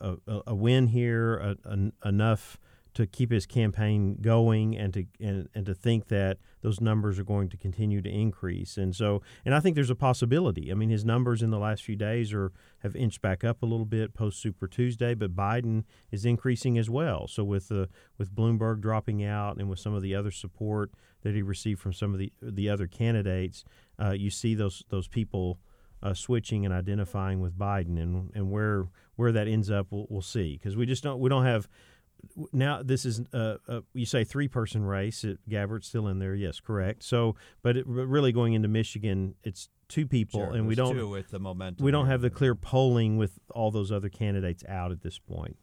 [0.00, 2.58] a, a, a, win here, a, enough
[2.98, 7.24] to keep his campaign going and to and, and to think that those numbers are
[7.24, 8.76] going to continue to increase.
[8.76, 10.72] And so and I think there's a possibility.
[10.72, 13.66] I mean his numbers in the last few days are have inched back up a
[13.66, 17.28] little bit post Super Tuesday but Biden is increasing as well.
[17.28, 20.90] So with the with Bloomberg dropping out and with some of the other support
[21.22, 23.62] that he received from some of the the other candidates
[24.02, 25.60] uh, you see those those people
[26.02, 27.96] uh, switching and identifying with Biden.
[28.02, 30.54] And and where where that ends up we'll, we'll see.
[30.54, 31.68] Because we just don't we don't have
[32.52, 35.24] now this is uh, uh, you say three person race.
[35.24, 37.02] It, Gabbard's still in there, yes, correct.
[37.02, 41.30] So, but it, really going into Michigan, it's two people, sure, and we don't with
[41.30, 41.84] the momentum.
[41.84, 45.56] We don't have the clear polling with all those other candidates out at this point.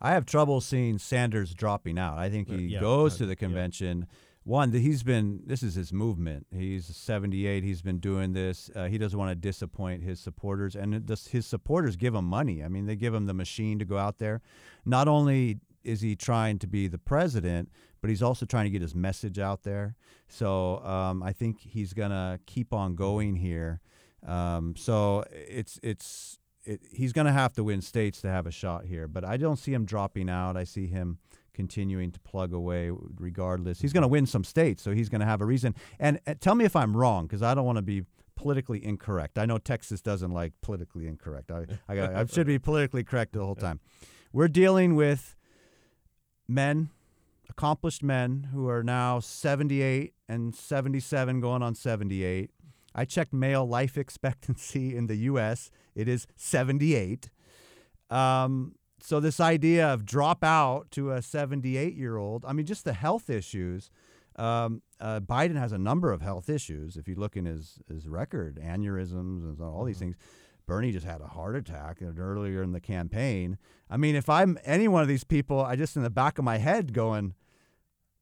[0.00, 2.18] I have trouble seeing Sanders dropping out.
[2.18, 4.06] I think he uh, yeah, goes to the convention.
[4.08, 4.16] Yeah.
[4.44, 6.46] One, he's been this is his movement.
[6.50, 7.62] He's 78.
[7.62, 8.70] He's been doing this.
[8.74, 12.64] Uh, he doesn't want to disappoint his supporters, and his supporters give him money.
[12.64, 14.40] I mean, they give him the machine to go out there.
[14.86, 18.82] Not only is he trying to be the president, but he's also trying to get
[18.82, 19.96] his message out there.
[20.28, 23.80] So um, I think he's gonna keep on going here.
[24.26, 28.84] Um, so it's it's it, he's gonna have to win states to have a shot
[28.84, 29.08] here.
[29.08, 30.56] But I don't see him dropping out.
[30.56, 31.18] I see him
[31.52, 33.80] continuing to plug away regardless.
[33.80, 35.74] He's gonna win some states, so he's gonna have a reason.
[35.98, 38.04] And, and tell me if I'm wrong, because I don't want to be
[38.36, 39.38] politically incorrect.
[39.38, 41.50] I know Texas doesn't like politically incorrect.
[41.50, 43.80] I I, I should be politically correct the whole time.
[44.32, 45.36] We're dealing with
[46.50, 46.90] men,
[47.48, 52.50] accomplished men who are now 78 and 77 going on 78.
[52.94, 55.70] I checked male life expectancy in the U.S.
[55.94, 57.30] It is 78.
[58.10, 62.84] Um, so this idea of drop out to a 78 year old, I mean, just
[62.84, 63.90] the health issues.
[64.36, 66.96] Um, uh, Biden has a number of health issues.
[66.96, 70.12] If you look in his his record, aneurysms and all these mm-hmm.
[70.12, 70.16] things.
[70.70, 73.58] Bernie just had a heart attack uh, earlier in the campaign.
[73.90, 76.44] I mean, if I'm any one of these people, I just in the back of
[76.44, 77.34] my head going,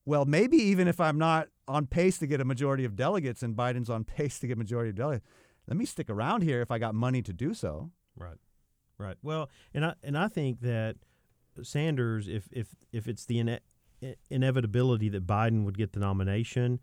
[0.07, 3.55] well, maybe even if I'm not on pace to get a majority of delegates and
[3.55, 5.27] Biden's on pace to get majority of delegates,
[5.67, 7.91] let me stick around here if I got money to do so.
[8.17, 8.39] Right.
[8.97, 9.19] Right.
[9.23, 10.97] Well, and I and I think that
[11.63, 16.81] Sanders, if if if it's the ine- inevitability that Biden would get the nomination,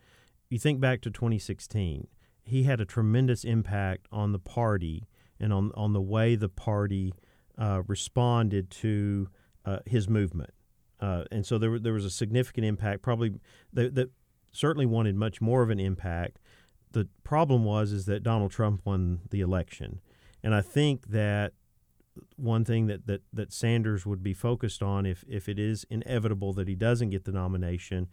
[0.47, 2.07] you think back to 2016,
[2.43, 5.07] he had a tremendous impact on the party
[5.39, 7.13] and on on the way the party
[7.57, 9.27] uh, responded to
[9.65, 10.51] uh, his movement.
[10.99, 13.01] Uh, and so there, there was a significant impact.
[13.01, 13.35] Probably
[13.73, 14.09] that
[14.51, 16.39] certainly wanted much more of an impact.
[16.91, 19.99] the problem was is that Donald Trump won the election,
[20.41, 21.53] and I think that
[22.35, 26.53] one thing that, that, that Sanders would be focused on if, if it is inevitable
[26.53, 28.07] that he doesn't get the nomination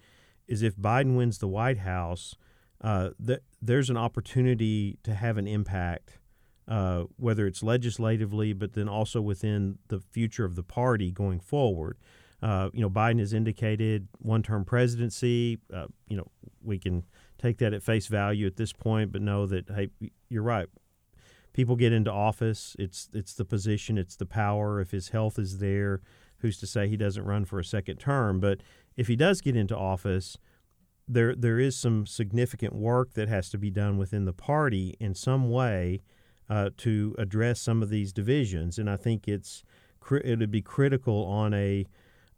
[0.48, 2.34] is if Biden wins the White House,
[2.80, 6.18] uh, th- there's an opportunity to have an impact,
[6.68, 11.98] uh, whether it's legislatively, but then also within the future of the party going forward.
[12.42, 15.58] Uh, you know, Biden has indicated one-term presidency.
[15.72, 16.26] Uh, you know,
[16.62, 17.04] we can
[17.38, 19.90] take that at face value at this point, but know that hey,
[20.28, 20.68] you're right
[21.52, 22.76] people get into office.
[22.78, 24.80] It's it's the position, it's the power.
[24.80, 26.00] If his health is there,
[26.38, 28.40] who's to say he doesn't run for a second term?
[28.40, 28.60] But
[28.96, 30.36] if he does get into office,
[31.06, 35.14] there there is some significant work that has to be done within the party in
[35.14, 36.00] some way
[36.52, 38.78] uh, to address some of these divisions.
[38.78, 39.64] And I think it's
[40.10, 41.86] it would be critical on a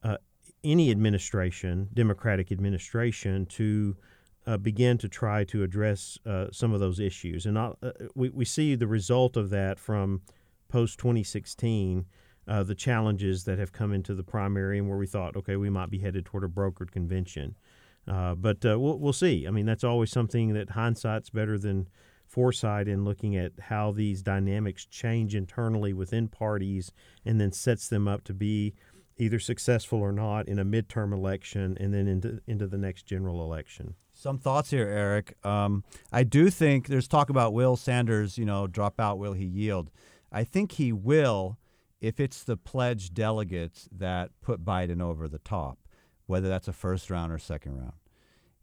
[0.05, 0.19] uh,
[0.63, 3.97] any administration, Democratic administration, to
[4.47, 7.45] uh, begin to try to address uh, some of those issues.
[7.45, 7.73] And uh,
[8.15, 10.21] we, we see the result of that from
[10.69, 12.07] post 2016,
[12.47, 15.71] uh, the challenges that have come into the primary and where we thought, okay, we
[15.71, 17.57] might be headed toward a brokered convention.
[18.07, 19.45] Uh, but uh, we'll, we'll see.
[19.49, 21.89] I mean, that's always something that hindsight's better than
[22.35, 26.91] foresight in looking at how these dynamics change internally within parties
[27.25, 28.75] and then sets them up to be
[29.17, 33.41] either successful or not in a midterm election and then into, into the next general
[33.41, 33.95] election.
[34.13, 35.37] Some thoughts here, Eric.
[35.47, 39.17] Um, I do think there's talk about will Sanders, you know, drop out.
[39.17, 39.93] Will he yield?
[40.33, 41.57] I think he will
[42.01, 45.79] if it's the pledged delegates that put Biden over the top,
[46.27, 47.95] whether that's a first round or second round.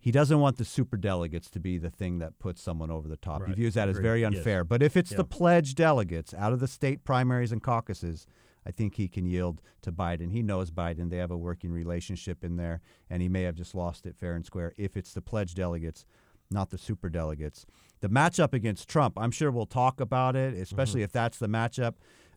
[0.02, 3.18] He doesn't want the super delegates to be the thing that puts someone over the
[3.18, 3.42] top.
[3.42, 3.50] Right.
[3.50, 4.00] He views that Agreed.
[4.00, 4.62] as very unfair.
[4.62, 4.68] Yes.
[4.68, 5.18] But if it's Yeah.
[5.18, 8.26] the pledged delegates out of the state primaries and caucuses,
[8.66, 10.32] I think he can yield to Biden.
[10.32, 11.10] He knows Biden.
[11.12, 14.34] They have a working relationship in there, and he may have just lost it fair
[14.34, 16.06] and square if it's the pledged delegates,
[16.50, 17.66] not the super delegates.
[18.02, 21.06] The matchup against Trump, I'm sure we'll talk about it, especially mm-hmm.
[21.06, 21.94] if that's the matchup.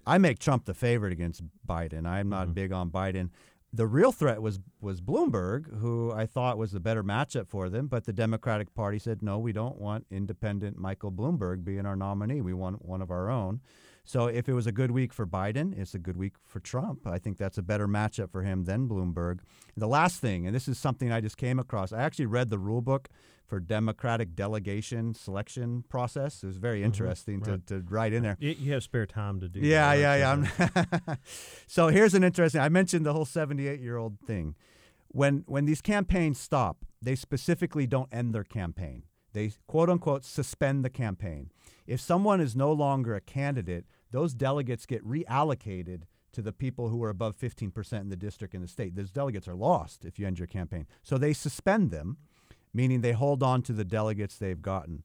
[0.07, 2.07] I make Trump the favorite against Biden.
[2.07, 2.53] I'm not mm-hmm.
[2.53, 3.31] big on Biden.
[3.77, 7.89] The real threat was was Bloomberg, who I thought was the better matchup for them,
[7.89, 12.41] but the Democratic Party said no, we don't want independent Michael Bloomberg being our nominee.
[12.41, 13.61] We want one of our own.
[14.05, 17.05] So if it was a good week for Biden, it's a good week for Trump.
[17.05, 19.41] I think that's a better matchup for him than Bloomberg.
[19.77, 22.59] The last thing, and this is something I just came across, I actually read the
[22.59, 23.09] rule book
[23.47, 26.43] for Democratic delegation selection process.
[26.43, 26.87] It was very mm-hmm.
[26.87, 27.67] interesting right.
[27.67, 28.37] to, to write in there.
[28.41, 30.01] You have spare time to do Yeah, that.
[30.01, 31.09] yeah, yeah.
[31.09, 31.19] I'm
[31.67, 32.61] so here's an interesting.
[32.61, 34.55] I mentioned the whole 78 year old thing.
[35.09, 39.05] When when these campaigns stop, they specifically don't end their campaign.
[39.33, 41.51] They quote unquote suspend the campaign.
[41.87, 46.03] If someone is no longer a candidate, those delegates get reallocated
[46.33, 48.95] to the people who are above 15% in the district and the state.
[48.95, 50.87] Those delegates are lost if you end your campaign.
[51.03, 52.17] So they suspend them,
[52.75, 55.05] meaning they hold on to the delegates they've gotten.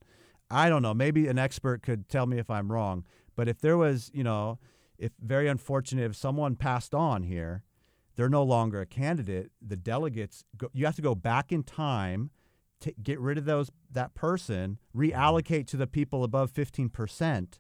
[0.51, 0.93] I don't know.
[0.93, 3.05] Maybe an expert could tell me if I'm wrong.
[3.36, 4.60] But if there was, you know,
[4.97, 7.63] if very unfortunate, if someone passed on here,
[8.15, 9.51] they're no longer a candidate.
[9.65, 12.32] The delegates, go, you have to go back in time,
[12.82, 17.60] to get rid of those that person, reallocate to the people above 15%.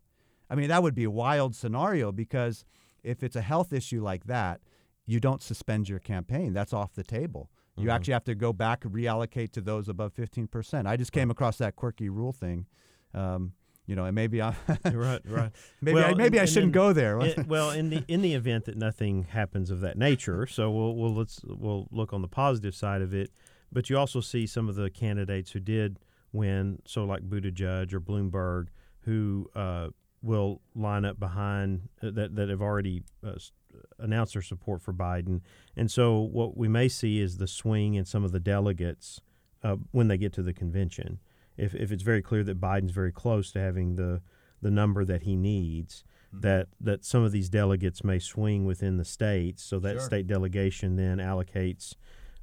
[0.49, 2.65] I mean, that would be a wild scenario because
[3.03, 4.61] if it's a health issue like that,
[5.05, 6.53] you don't suspend your campaign.
[6.53, 7.49] That's off the table.
[7.79, 7.93] You Mhm.
[7.93, 10.85] actually have to go back and reallocate to those above 15%.
[10.87, 12.65] I just came across that quirky rule thing.
[13.13, 13.53] Um,
[13.87, 14.53] you know, and maybe I
[14.85, 15.51] right, right.
[15.81, 17.19] maybe I, maybe and- I shouldn't go there.
[17.21, 20.95] It- well, in the in the event that nothing happens of that nature, so we'll
[20.95, 23.31] we'll let's we'll look on the positive side of it.
[23.71, 25.97] But you also see some of the candidates who did
[26.31, 28.67] win, so like Buttigieg or Bloomberg,
[29.01, 29.89] who uh,
[30.21, 33.33] will line up behind uh, that that have already uh,
[33.99, 35.41] announced their support for Biden.
[35.75, 39.21] And so what we may see is the swing in some of the delegates
[39.63, 41.19] uh, when they get to the convention.
[41.57, 44.21] If if it's very clear that Biden's very close to having the
[44.61, 46.03] the number that he needs,
[46.33, 50.01] that that some of these delegates may swing within the states, so that Sure.
[50.01, 51.95] state delegation then allocates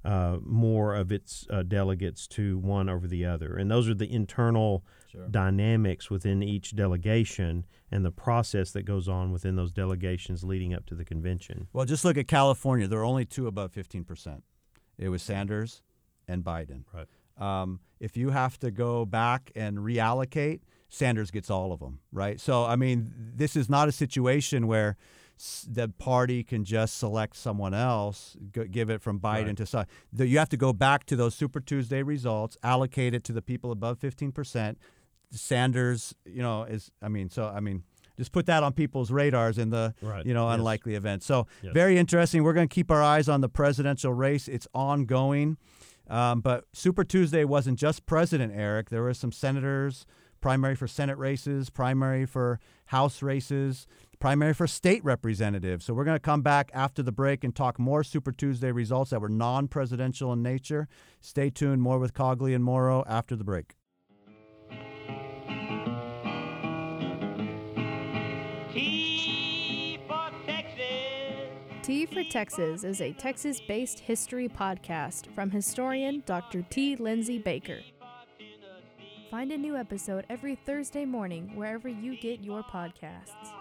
[0.07, 4.11] uh, more of its uh, delegates to one over the other, and those are the
[4.13, 5.29] internal Sure.
[5.29, 10.85] dynamics within each delegation and the process that goes on within those delegations leading up
[10.87, 11.69] to the convention.
[11.73, 12.87] Well, just look at California.
[12.89, 14.43] There are only two above 15%.
[14.99, 15.83] It was Sanders
[16.29, 16.83] and Biden.
[16.93, 17.07] Right.
[17.39, 22.41] Um, if you have to go back and reallocate, Sanders gets all of them, right?
[22.41, 24.97] So, I mean, this is not a situation where
[25.69, 28.37] the party can just select someone else,
[28.71, 29.57] give it from Biden Right.
[29.59, 29.87] to side.
[30.17, 33.71] You have to go back to those Super Tuesday results, allocate it to the people
[33.71, 34.77] above 15%.
[35.33, 37.83] Sanders, you know, is, I mean, so, I mean,
[38.17, 40.25] just put that on people's radars in the, Right.
[40.25, 40.59] you know, Yes.
[40.59, 41.23] unlikely event.
[41.23, 41.75] So, Yes.
[41.75, 42.43] very interesting.
[42.43, 44.49] We're going to keep our eyes on the presidential race.
[44.49, 45.59] It's ongoing.
[46.09, 48.89] Um, but Super Tuesday wasn't just President Eric.
[48.91, 50.07] There were some senators,
[50.41, 52.61] primary for Senate races, primary for
[52.91, 53.89] House races,
[54.19, 55.85] primary for state representatives.
[55.85, 59.11] So we're going to come back after the break and talk more Super Tuesday results
[59.11, 60.89] that were non presidential in nature.
[61.21, 61.83] Stay tuned.
[61.83, 63.77] More with Cogley and Morrow after the break.
[71.87, 76.63] T for Texas is a Texas based history podcast from historian Dr.
[76.63, 76.97] T.
[76.97, 77.79] Lindsay Baker.
[79.31, 83.56] Find a new episode every Thursday morning wherever you get your podcasts.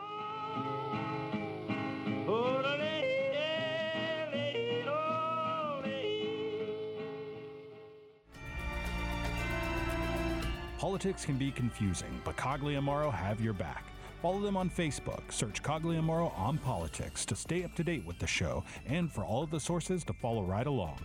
[11.06, 12.36] Politics can be confusing, but
[12.82, 13.86] Morrow have your back.
[14.22, 15.32] Follow them on Facebook.
[15.32, 19.44] Search Morrow on politics to stay up to date with the show and for all
[19.44, 21.00] of the sources to follow right along.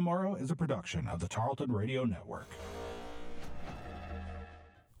[0.00, 2.48] Morrow is a production of the Tarleton Radio Network.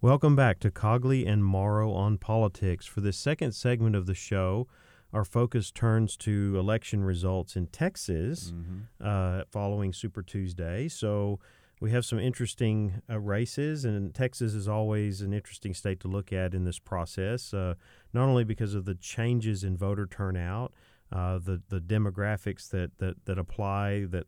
[0.02, 2.84] Welcome back to Cogley and Morrow on Politics.
[2.84, 4.68] For this second segment of the show,
[5.10, 8.80] our focus turns to election results in Texas mm-hmm.
[9.00, 10.88] uh, following Super Tuesday.
[10.88, 11.40] So
[11.80, 16.30] we have some interesting uh, races, and Texas is always an interesting state to look
[16.30, 17.72] at in this process, uh,
[18.12, 20.74] not only because of the changes in voter turnout,
[21.10, 24.26] uh, the the demographics that, that, that apply that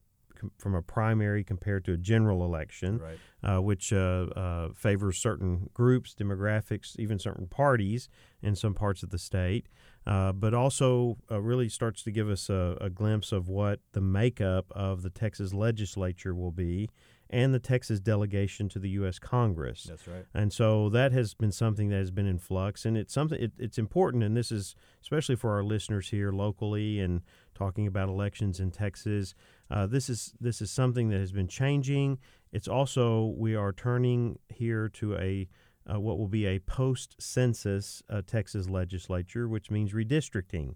[0.58, 3.18] from a primary compared to a general election, right.
[3.42, 8.08] Uh, which uh, uh, favors certain groups, demographics, even certain parties
[8.42, 9.66] in some parts of the state.
[10.06, 14.00] Uh, but also uh, really starts to give us a, a, glimpse of what the
[14.00, 16.88] makeup of the Texas legislature will be
[17.30, 19.18] and the Texas delegation to the U.S.
[19.18, 19.84] Congress.
[19.84, 20.24] That's right.
[20.32, 23.52] And so that has been something that has been in flux, and it's something it,
[23.58, 27.22] it's important, and this is especially for our listeners here locally and
[27.54, 29.34] talking about elections in Texas.
[29.70, 32.18] Uh, this is this is something that has been changing.
[32.52, 35.48] It's also we are turning here to a
[35.90, 40.74] uh, what will be a post-census uh, Texas legislature, which means redistricting.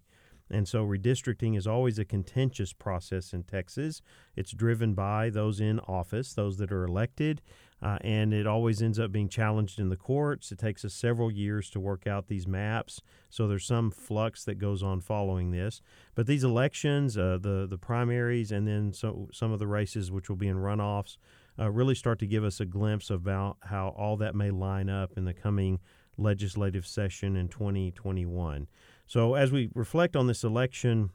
[0.51, 4.03] And so redistricting is always a contentious process in Texas.
[4.37, 7.41] It's driven by those in office, those that are elected,
[7.83, 10.53] uh, and it always ends up being challenged in the courts.
[10.53, 14.59] It takes us several years to work out these maps, so there's some flux that
[14.59, 15.81] goes on following this.
[16.15, 20.29] But these elections, uh, the the primaries, and then so, some of the races, which
[20.29, 21.17] will be in runoffs,
[21.59, 25.13] uh, really start to give us a glimpse about how all that may line up
[25.17, 25.81] in the coming
[26.17, 28.67] legislative session in 2021.
[29.13, 31.11] So as we reflect on this election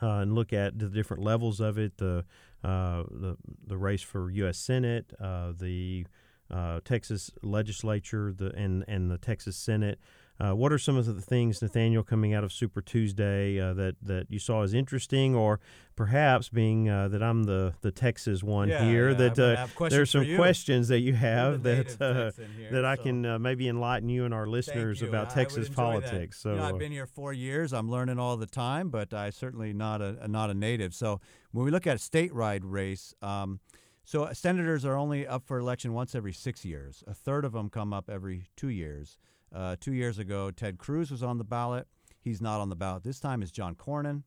[0.00, 2.24] uh, and look at the different levels of it, the
[2.64, 3.36] uh, the,
[3.66, 4.56] the race for U.S.
[4.56, 6.06] Senate, uh, the
[6.50, 9.98] uh, Texas legislature, the and and the Texas Senate,
[10.42, 13.94] uh, what are some of the things, Nathaniel, coming out of Super Tuesday uh, that
[14.02, 15.60] that you saw as interesting, or
[15.94, 20.10] perhaps being uh, that I'm the the Texas one yeah, here, yeah, that uh, there's
[20.10, 23.02] some questions that you have that uh, here, that I so.
[23.04, 26.38] can uh, maybe enlighten you and our listeners about I Texas politics.
[26.38, 26.42] That.
[26.42, 27.72] So you know, I've been here four years.
[27.72, 30.92] I'm learning all the time, but I certainly not a not a native.
[30.92, 31.20] So
[31.52, 33.14] when we look at a statewide race.
[33.22, 33.60] Um,
[34.04, 37.04] so senators are only up for election once every six years.
[37.06, 39.16] A third of them come up every two years.
[39.54, 41.86] Uh, two years ago, Ted Cruz was on the ballot.
[42.20, 43.42] He's not on the ballot this time.
[43.42, 44.22] Is John Cornyn,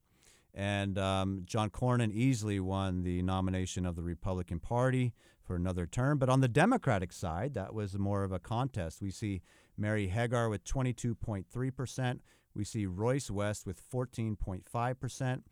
[0.53, 6.17] and um, John Cornyn easily won the nomination of the Republican Party for another term.
[6.17, 9.01] But on the Democratic side, that was more of a contest.
[9.01, 9.41] We see
[9.77, 12.21] Mary Hegar with 22.3 percent.
[12.53, 15.43] We see Royce West with 14.5 percent.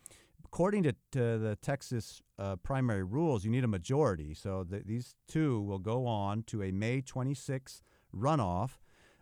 [0.46, 4.36] According to, to, the Texas uh, primary rules, you need a majority.
[4.36, 7.82] So the, these two will go on to a May 26th
[8.16, 8.78] runoff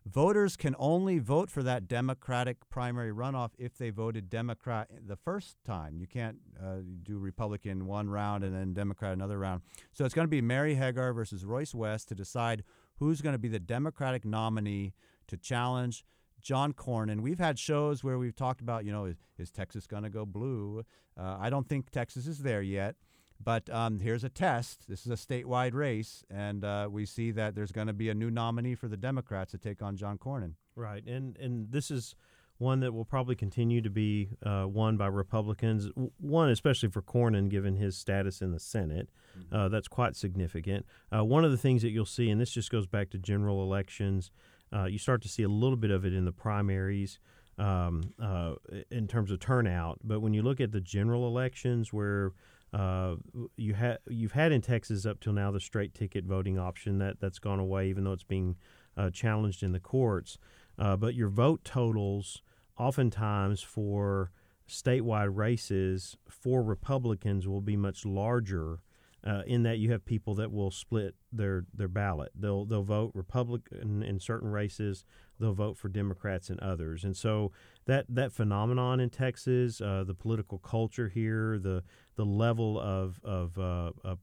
[0.05, 5.57] voters can only vote for that Democratic primary runoff if they voted Democrat the first
[5.65, 5.97] time.
[5.97, 9.61] You can't uh, do Republican one round and then Democrat another round.
[9.93, 12.63] So it's going to be Mary Hegar versus Royce West to decide
[12.95, 14.93] who's going to be the Democratic nominee
[15.27, 16.03] to challenge
[16.41, 17.21] John Cornyn.
[17.21, 20.25] We've had shows where we've talked about, you know, is, is Texas going to go
[20.25, 20.83] blue?
[21.19, 22.95] Uh, I don't think Texas is there yet.
[23.43, 24.87] But um, here's a test.
[24.87, 28.13] This is a statewide race, and uh, we see that there's going to be a
[28.13, 30.53] new nominee for the Democrats to take on John Cornyn.
[30.75, 32.15] Right, and and this is
[32.57, 35.89] one that will probably continue to be uh, won by Republicans.
[36.19, 39.55] One, especially for Cornyn, given his status in the Senate, mm-hmm.
[39.55, 40.85] uh, that's quite significant.
[41.13, 43.63] Uh, one of the things that you'll see, and this just goes back to general
[43.63, 44.29] elections,
[44.73, 47.19] uh, you start to see a little bit of it in the primaries.
[47.57, 48.53] Um, uh,
[48.89, 52.31] in terms of turnout, but when you look at the general elections, where
[52.73, 53.15] uh,
[53.57, 57.19] you had you've had in Texas up till now the straight ticket voting option that
[57.19, 58.55] that's gone away, even though it's being
[58.95, 60.37] uh, challenged in the courts.
[60.79, 62.41] Uh, but your vote totals,
[62.77, 64.31] oftentimes for
[64.67, 68.79] statewide races for Republicans, will be much larger
[69.25, 72.31] uh, in that you have people that will split their their ballot.
[72.35, 75.05] They'll they'll vote Republican in certain races.
[75.39, 77.03] They'll vote for Democrats in others.
[77.03, 77.51] And so
[77.85, 81.83] that that phenomenon in Texas, uh, the political culture here, the
[82.15, 84.15] the level of of uh, uh,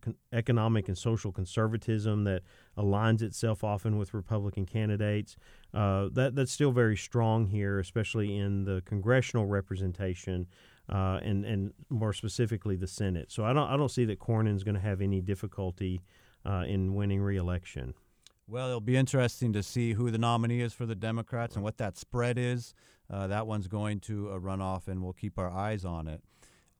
[0.00, 2.42] con- economic and social conservatism that
[2.76, 5.36] aligns itself often with Republican candidates,
[5.74, 10.46] uh, that that's still very strong here, especially in the congressional representation
[10.90, 13.30] uh, and and more specifically the Senate.
[13.30, 16.02] So I don't I don't see that Cornyn's going to have any difficulty
[16.44, 17.94] uh, in winning reelection.
[18.46, 21.78] Well, it'll be interesting to see who the nominee is for the Democrats and what
[21.78, 22.74] that spread is.
[23.08, 26.22] Uh, that one's going to a runoff, and we'll keep our eyes on it.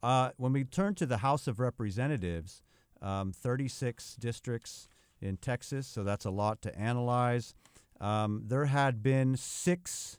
[0.02, 2.62] Uh, when we turn to the House of Representatives,
[3.00, 4.88] um, 36 districts
[5.20, 7.54] in Texas, so that's a lot to analyze.
[8.00, 10.18] Um, there had been six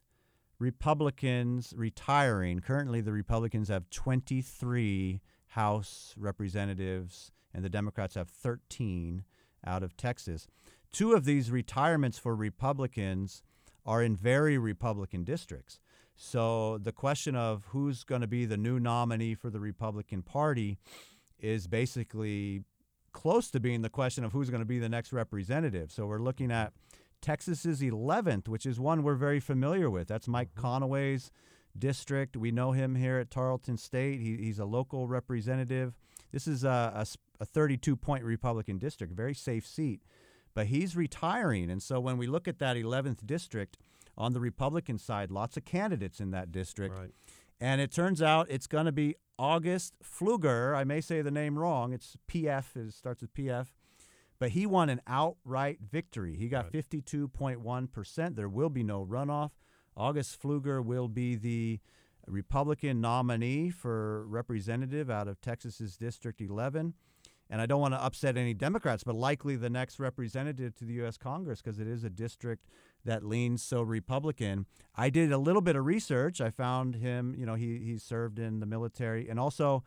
[0.61, 2.59] Republicans retiring.
[2.59, 9.23] Currently, the Republicans have 23 House representatives, and the Democrats have 13
[9.65, 10.47] out of Texas.
[10.91, 13.41] Two of these retirements for Republicans
[13.87, 15.79] are in very Republican districts.
[16.15, 20.77] So the question of who's going to be the new nominee for the Republican Party
[21.39, 22.63] is basically
[23.13, 25.91] close to being the question of who's going to be the next representative.
[25.91, 26.71] So we're looking at
[27.21, 30.07] Texas's 11th, which is one we're very familiar with.
[30.07, 30.65] That's Mike mm-hmm.
[30.65, 31.31] Conaway's
[31.77, 32.35] district.
[32.35, 34.19] We know him here at Tarleton State.
[34.19, 35.93] He, he's a local representative.
[36.31, 37.05] This is a, a,
[37.39, 40.01] a 32 point Republican district, very safe seat.
[40.53, 41.69] But he's retiring.
[41.69, 43.77] And so when we look at that 11th district
[44.17, 46.97] on the Republican side, lots of candidates in that district.
[46.97, 47.11] Right.
[47.61, 50.75] And it turns out it's going to be August Pfluger.
[50.75, 51.93] I may say the name wrong.
[51.93, 53.67] It's PF, it starts with PF
[54.41, 56.35] but he won an outright victory.
[56.35, 56.83] He got right.
[56.89, 58.35] 52.1%.
[58.35, 59.51] There will be no runoff.
[59.95, 61.79] August Pfluger will be the
[62.25, 66.95] Republican nominee for representative out of Texas's District 11.
[67.51, 70.93] And I don't want to upset any Democrats, but likely the next representative to the
[70.93, 71.17] U.S.
[71.17, 72.65] Congress because it is a district
[73.05, 74.65] that leans so Republican.
[74.95, 76.41] I did a little bit of research.
[76.41, 79.83] I found him, you know, he, he served in the military and also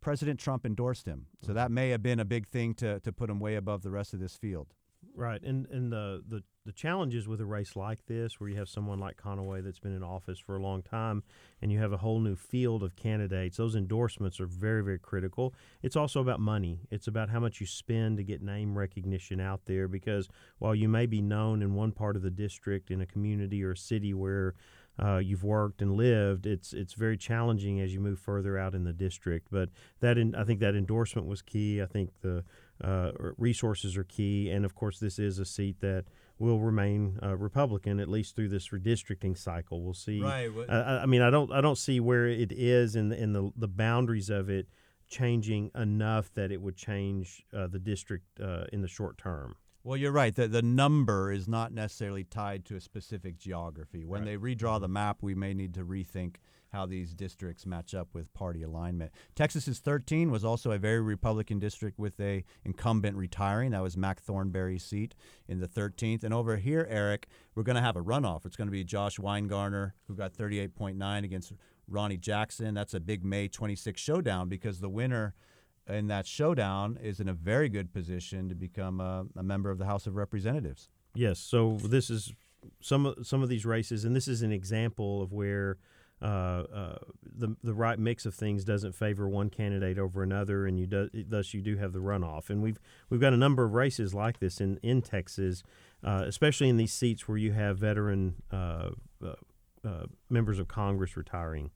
[0.00, 1.26] President Trump endorsed him.
[1.42, 3.90] So that may have been a big thing to, to put him way above the
[3.90, 4.74] rest of this field.
[5.14, 8.68] Right, and and the, the the challenges with a race like this, where you have
[8.68, 11.24] someone like Conaway that's been in office for a long time,
[11.60, 15.54] and you have a whole new field of candidates, those endorsements are very very critical.
[15.82, 16.82] It's also about money.
[16.90, 19.88] It's about how much you spend to get name recognition out there.
[19.88, 20.28] Because
[20.58, 23.72] while you may be known in one part of the district, in a community or
[23.72, 24.54] a city where
[25.02, 28.84] uh, you've worked and lived, it's it's very challenging as you move further out in
[28.84, 29.48] the district.
[29.50, 29.70] But
[30.00, 31.80] that in, I think that endorsement was key.
[31.80, 32.44] I think the
[32.82, 36.04] uh, resources are key, and of course, this is a seat that
[36.38, 39.82] will remain uh, Republican at least through this redistricting cycle.
[39.82, 40.20] We'll see.
[40.20, 40.50] Right.
[40.68, 43.52] I, I, mean, I don't I don't see where it is in the, in the
[43.56, 44.68] the boundaries of it
[45.08, 49.56] changing enough that it would change uh, the district uh, in the short term.
[49.88, 50.34] Well, you're right.
[50.34, 54.04] The, the number is not necessarily tied to a specific geography.
[54.04, 54.32] When right.
[54.32, 56.34] they redraw the map, we may need to rethink
[56.74, 59.12] how these districts match up with party alignment.
[59.34, 63.70] Texas's 13 was also a very Republican district with a incumbent retiring.
[63.70, 65.14] That was Mac Thornberry's seat
[65.48, 66.22] in the 13th.
[66.22, 68.44] And over here, Eric, we're going to have a runoff.
[68.44, 71.54] It's going to be Josh Winegarner, who got 38.9 against
[71.88, 72.74] Ronny Jackson.
[72.74, 75.32] That's a big May 26 showdown because the winner–
[75.88, 79.78] in that showdown is in a very good position to become a, a member of
[79.78, 80.88] the House of Representatives.
[81.14, 81.38] Yes.
[81.38, 82.32] So this is
[82.80, 85.78] some of some of these races, and this is an example of where.
[86.20, 90.76] Uh, uh, the the right mix of things doesn't favor one candidate over another, and
[90.76, 92.50] you do, thus you do have the runoff.
[92.50, 95.62] And we've we've got a number of races like this in in Texas,
[96.02, 98.90] uh, especially in these seats where you have veteran uh,
[99.24, 99.34] uh,
[99.84, 101.70] uh, members of Congress retiring.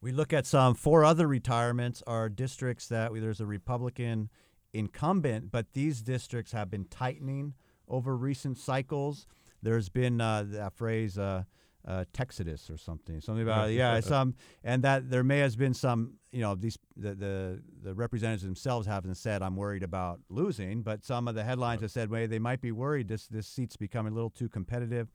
[0.00, 4.30] We look at some four other retirements are districts that there's a Republican
[4.72, 7.54] incumbent, but these districts have been tightening
[7.88, 9.26] over recent cycles.
[9.62, 11.44] There's been uh, that phrase uh,
[11.86, 16.14] uh, Texodus or something, something about yeah, some, and that there may have been some,
[16.30, 21.04] you know, these the, the the representatives themselves haven't said I'm worried about losing, but
[21.04, 24.12] some of the headlines have said, well, they might be worried this this seat's becoming
[24.12, 25.08] a little too competitive.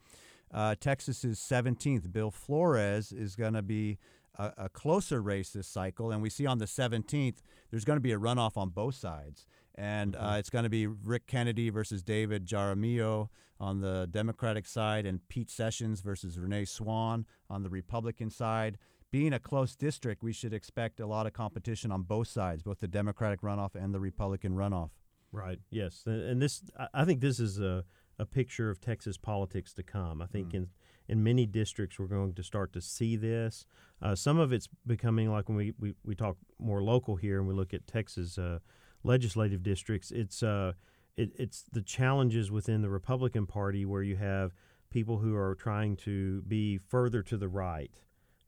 [0.52, 3.98] Uh, Texas's 17th, Bill Flores, is going to be
[4.38, 6.12] a, a, closer race this cycle.
[6.12, 7.38] And we see on the 17th,
[7.70, 9.46] there's going to be a runoff on both sides.
[9.76, 10.26] And mm-hmm.
[10.26, 13.30] uh, it's going to be Rick Kennedy versus David Jaramillo
[13.60, 18.78] on the Democratic side, and Pete Sessions versus Renee Swann on the Republican side.
[19.12, 22.80] Being a close district, we should expect a lot of competition on both sides, both
[22.80, 24.90] the Democratic runoff and the Republican runoff.
[25.32, 25.60] Right.
[25.70, 26.04] Yes.
[26.06, 26.64] And this,
[26.94, 27.86] I think, this is a
[28.20, 30.22] a picture of Texas politics to come.
[30.22, 30.56] I think mm.
[30.56, 30.68] in
[31.14, 33.68] in many districts we're going to start to see this.
[34.02, 37.48] Uh, some of it's becoming like when we, we, we talk more local here and
[37.48, 38.58] we look at Texas uh,
[39.04, 40.74] legislative districts, it's uh,
[41.16, 44.56] it, it's the challenges within the Republican Party where you have
[44.90, 47.92] people who are trying to be further to the right.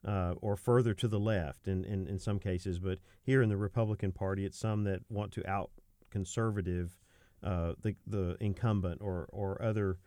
[0.07, 3.57] Uh, or further to the left in, in, in some cases, but here in the
[3.57, 5.71] Republican Party, it's some that want to out
[6.11, 6.95] conservative
[7.41, 9.97] uh, the the incumbent or or other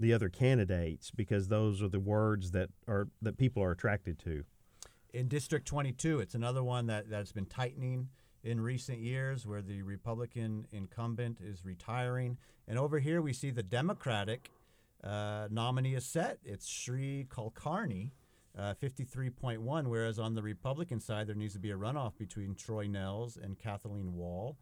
[0.00, 4.44] the other candidates because those are the words that are that people are attracted to.
[5.12, 8.08] In District 22, it's another one that, that's been tightening
[8.42, 12.38] in recent years where the Republican incumbent is retiring.
[12.66, 14.50] And over here, we see the Democratic
[15.02, 16.38] uh, nominee is set.
[16.44, 18.10] It's Sri Kulkarni,
[18.56, 22.86] uh, 53.1, whereas on the Republican side, there needs to be a runoff between Troy
[22.86, 24.56] Nehls and Kathleen Wall.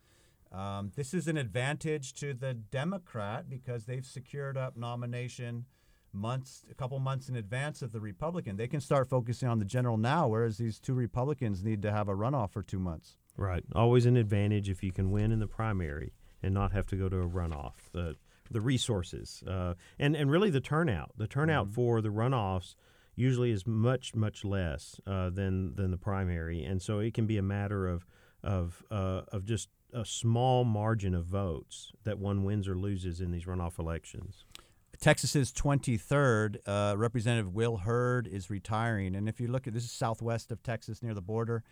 [0.52, 5.66] Um, this is an advantage to the Democrat because they've secured up nomination
[6.12, 8.56] months, a couple months in advance of the Republican.
[8.56, 12.08] They can start focusing on the general now, whereas these two Republicans need to have
[12.08, 13.16] a runoff for two months.
[13.36, 13.64] Right.
[13.74, 17.08] Always an advantage if you can win in the primary and not have to go
[17.08, 17.74] to a runoff.
[17.92, 18.16] The
[18.50, 21.12] the resources uh, and and really the turnout.
[21.16, 21.74] The turnout mm-hmm.
[21.74, 22.74] for the runoffs
[23.14, 27.36] usually is much much less uh, than than the primary, and so it can be
[27.36, 28.06] a matter of
[28.42, 33.30] of uh, of just a small margin of votes that one wins or loses in
[33.30, 34.44] these runoff elections.
[35.00, 39.92] Texas's 23rd uh, Representative Will Hurd is retiring, and if you look at this is
[39.92, 41.62] southwest of Texas near the border.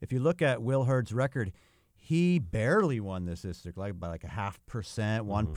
[0.00, 1.52] If you look at Will Hurd's record,
[2.04, 5.54] he barely won this district, like by like a half percent, one mm-hmm.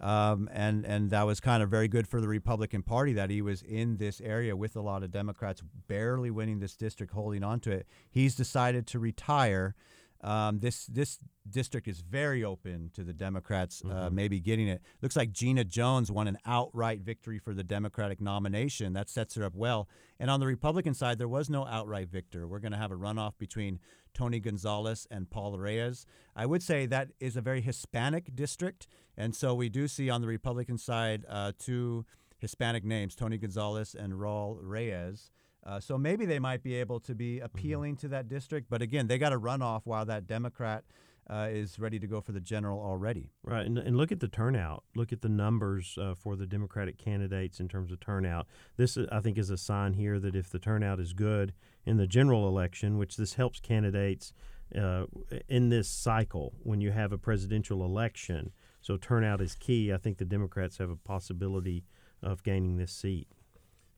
[0.00, 3.42] um, and and that was kind of very good for the Republican Party that he
[3.42, 7.60] was in this area with a lot of Democrats, barely winning this district, holding on
[7.60, 7.86] to it.
[8.10, 9.74] He's decided to retire.
[10.22, 11.18] Um, this this
[11.50, 14.14] district is very open to the Democrats, uh, mm-hmm.
[14.14, 14.80] maybe getting it.
[15.00, 18.92] Looks like Gina Jones won an outright victory for the Democratic nomination.
[18.92, 19.88] That sets her up well.
[20.20, 22.46] And on the Republican side, there was no outright victor.
[22.46, 23.80] We're going to have a runoff between
[24.14, 26.06] Tony Gonzalez and Paul Reyes.
[26.36, 30.20] I would say that is a very Hispanic district, and so we do see on
[30.20, 32.04] the Republican side uh, two
[32.38, 35.30] Hispanic names, Tony Gonzalez and Raul Reyes.
[35.64, 37.44] Uh, so maybe they might be able to be mm-hmm.
[37.44, 38.00] appealing mm-hmm.
[38.00, 38.68] to that district.
[38.68, 40.84] But again, they got a run off while that Democrat
[41.30, 43.30] uh, is ready to go for the general already.
[43.44, 43.64] Right.
[43.64, 44.84] And, and look at the turnout.
[44.96, 48.46] Look at the numbers uh, for the Democratic candidates in terms of turnout.
[48.76, 51.52] This, I think, is a sign here that if the turnout is good
[51.86, 54.32] in the general election, which this helps candidates
[54.76, 55.04] uh,
[55.48, 58.52] in this cycle when you have a presidential election.
[58.80, 59.92] So turnout is key.
[59.92, 61.84] I think the Democrats have a possibility
[62.22, 63.28] of gaining this seat.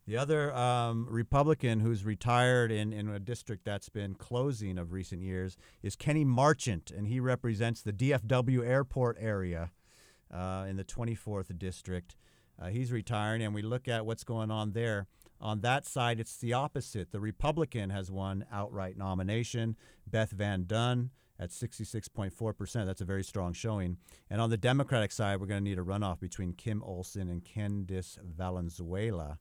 [0.07, 5.23] The other um, Republican who's retired in, in a district that's been closing of recent
[5.23, 9.71] years is Kenny Marchant, and he represents the DFW airport area
[10.31, 12.17] uh, in the 24th district.
[12.61, 15.07] Uh, he's retiring, and we look at what's going on there.
[15.41, 17.11] On that side, it's the opposite.
[17.11, 19.75] The Republican has won outright nomination.
[20.07, 22.87] Beth Van Duyne at 66.4%.
[22.87, 23.97] That's a very strong showing.
[24.31, 27.43] And on the Democratic side, we're going to need a runoff between Kim Olson and
[27.43, 29.39] Candice Valenzuela.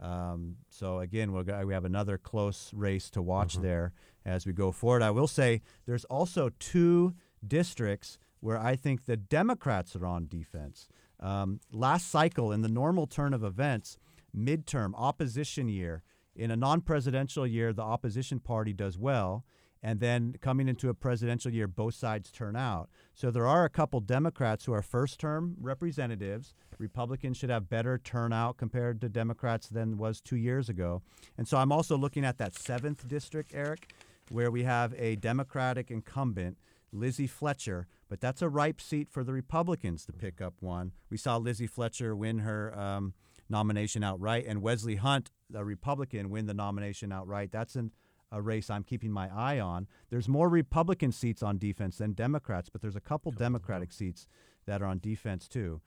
[0.00, 3.62] Um, so again, we'll go, we have another close race to watch mm-hmm.
[3.62, 3.92] there
[4.24, 5.02] as we go forward.
[5.02, 7.14] I will say there's also two
[7.46, 10.88] districts where I think the Democrats are on defense.
[11.18, 13.96] Um, last cycle, in the normal turn of events,
[14.36, 16.02] midterm opposition year,
[16.34, 19.44] in a non-presidential year, the opposition party does well
[19.86, 22.90] and then coming into a presidential year, both sides turn out.
[23.14, 26.54] So there are a couple Democrats who are first term representatives.
[26.78, 31.02] Republicans should have better turnout compared to Democrats than was two years ago.
[31.38, 33.92] And so I'm also looking at that seventh district, Eric,
[34.28, 36.58] where we have a Democratic incumbent,
[36.90, 40.90] Lizzie Fletcher, but that's a ripe seat for the Republicans to pick up one.
[41.10, 43.14] We saw Lizzie Fletcher win her um,
[43.48, 47.52] nomination outright, and Wesley Hunt, a Republican, win the nomination outright.
[47.52, 47.92] That's an
[48.32, 49.86] a race I'm keeping my eye on.
[50.10, 54.26] There's more Republican seats on defense than Democrats, but there's a couple Democratic seats
[54.66, 55.80] that are on defense too.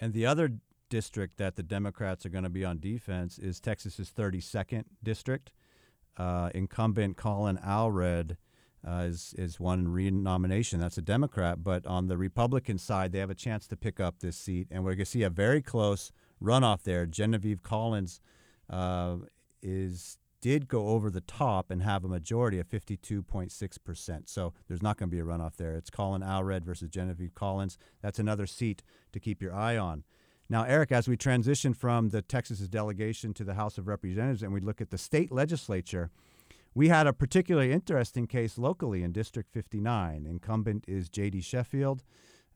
[0.00, 0.50] And the other
[0.88, 5.52] district that the Democrats are going to be on defense is Texas's 32nd district.
[6.16, 8.36] Uh, incumbent Colin Allred
[8.86, 10.80] uh, is is one renomination.
[10.80, 14.20] That's a Democrat, but on the Republican side, they have a chance to pick up
[14.20, 16.12] this seat, and we're going to see a very close
[16.42, 17.04] runoff there.
[17.04, 18.20] Genevieve Collins
[18.70, 19.16] uh,
[19.62, 24.28] is did go over the top and have a majority of 52.6%.
[24.28, 25.74] So there's not going to be a runoff there.
[25.74, 27.76] It's Colin Allred versus Genevieve Collins.
[28.00, 30.04] That's another seat to keep your eye on.
[30.48, 34.52] Now, Eric, as we transition from the Texas's delegation to the House of Representatives and
[34.52, 36.12] we look at the state legislature,
[36.76, 40.26] we had a particularly interesting case locally in District 59.
[40.26, 41.40] Incumbent is J.D.
[41.40, 42.04] Sheffield.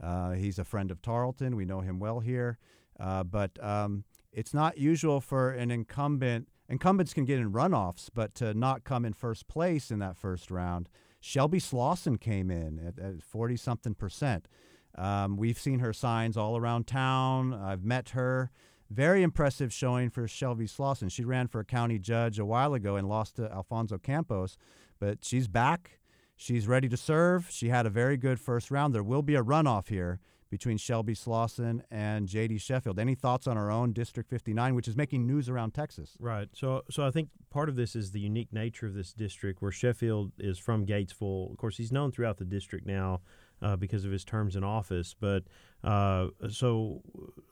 [0.00, 1.56] Uh, he's a friend of Tarleton.
[1.56, 2.56] We know him well here.
[3.00, 8.34] Uh, but um, it's not usual for an incumbent– incumbents can get in runoffs, but
[8.36, 10.88] to not come in first place in that first round,
[11.20, 14.48] Shelby Slawson came in at 40 something percent.
[14.96, 17.52] Um, we've seen her signs all around town.
[17.52, 18.50] I've met her.
[18.88, 21.08] Very impressive showing for Shelby Slawson.
[21.10, 24.56] She ran for a county judge a while ago and lost to Alfonso Campos,
[24.98, 26.00] but she's back.
[26.36, 27.48] She's ready to serve.
[27.50, 28.94] She had a very good first round.
[28.94, 30.18] There will be a runoff here
[30.50, 32.58] between Shelby Slawson and J.D.
[32.58, 32.98] Sheffield.
[32.98, 36.16] Any thoughts on our own District 59, which is making news around Texas?
[36.18, 36.48] Right.
[36.52, 39.70] So, so I think part of this is the unique nature of this district, where
[39.70, 41.52] Sheffield is from Gatesville.
[41.52, 43.20] Of course, he's known throughout the district now
[43.62, 45.14] uh, because of his terms in office.
[45.18, 45.44] But
[45.84, 47.02] uh, so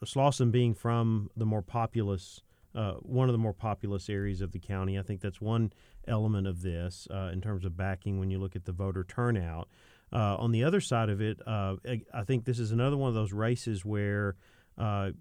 [0.04, 2.42] Slawson being from the more populous,
[2.74, 5.72] uh, one of the more populous areas of the county, I think that's one
[6.08, 9.68] element of this uh, in terms of backing when you look at the voter turnout.
[10.12, 11.76] Uh, on the other side of it, uh,
[12.14, 14.36] I think this is another one of those races where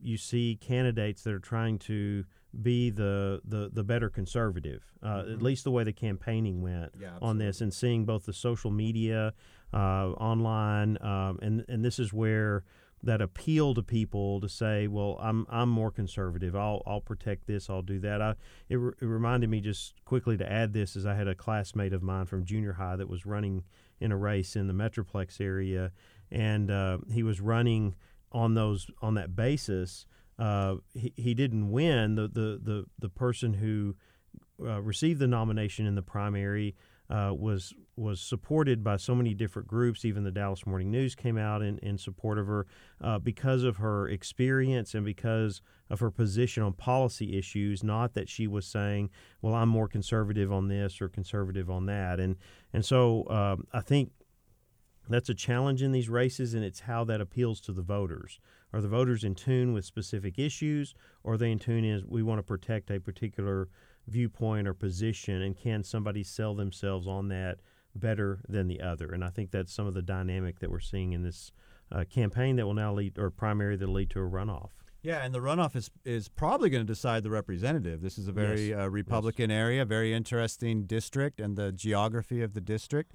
[0.01, 2.23] you see candidates that are trying to
[2.61, 5.31] be the the, the better conservative, mm-hmm.
[5.31, 8.71] at least the way the campaigning went yeah, on this, and seeing both the social
[8.71, 9.33] media
[9.73, 12.63] uh, online, um, and and this is where
[13.03, 16.55] that appeal to people to say, well, I'm I'm more conservative.
[16.55, 17.69] I'll I'll protect this.
[17.69, 18.21] I'll do that.
[18.21, 18.35] I
[18.69, 21.93] it, re- it reminded me just quickly to add this as I had a classmate
[21.93, 23.63] of mine from junior high that was running
[23.99, 25.91] in a race in the Metroplex area,
[26.31, 27.95] and uh, he was running
[28.31, 30.05] on those on that basis.
[30.37, 32.15] Uh, he, he didn't win.
[32.15, 33.95] The the the the person who
[34.59, 36.75] uh, received the nomination in the primary
[37.09, 40.05] uh, was was supported by so many different groups.
[40.05, 42.67] Even the Dallas Morning News came out in, in support of her
[43.01, 47.83] uh, because of her experience and because of her position on policy issues.
[47.83, 49.09] Not that she was saying,
[49.41, 52.35] "Well, I'm more conservative on this or conservative on that," and
[52.73, 54.11] and so uh, I think
[55.09, 58.39] that's a challenge in these races, and it's how that appeals to the voters.
[58.73, 60.93] Are the voters in tune with specific issues,
[61.23, 63.69] or are they in tune as we want to protect a particular
[64.07, 67.59] viewpoint or position, and can somebody sell themselves on that
[67.95, 69.11] better than the other?
[69.11, 71.51] And I think that's some of the dynamic that we're seeing in this
[71.91, 74.69] uh, campaign that will now lead, or primary that will lead to a runoff.
[75.03, 78.01] Yeah, and the runoff is is probably going to decide the representative.
[78.01, 78.79] This is a very yes.
[78.79, 79.57] uh, Republican yes.
[79.57, 83.13] area, very interesting district, and the geography of the district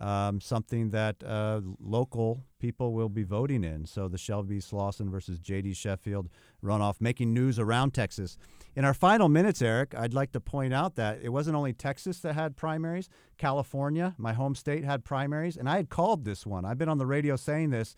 [0.00, 3.84] um, something that uh, local people will be voting in.
[3.84, 5.74] So the Shelby Slawson versus J.D.
[5.74, 6.28] Sheffield
[6.64, 8.38] runoff, making news around Texas.
[8.74, 12.20] In our final minutes, Eric, I'd like to point out that it wasn't only Texas
[12.20, 13.08] that had primaries.
[13.36, 16.64] California, my home state, had primaries, and I had called this one.
[16.64, 17.94] I've been on the radio saying this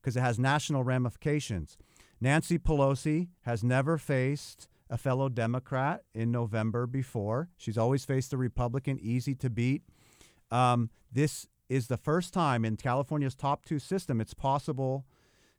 [0.00, 1.76] because it has national ramifications.
[2.20, 7.48] Nancy Pelosi has never faced a fellow Democrat in November before.
[7.56, 9.82] She's always faced a Republican, easy to beat.
[10.54, 15.04] Um, this is the first time in California's top two system it's possible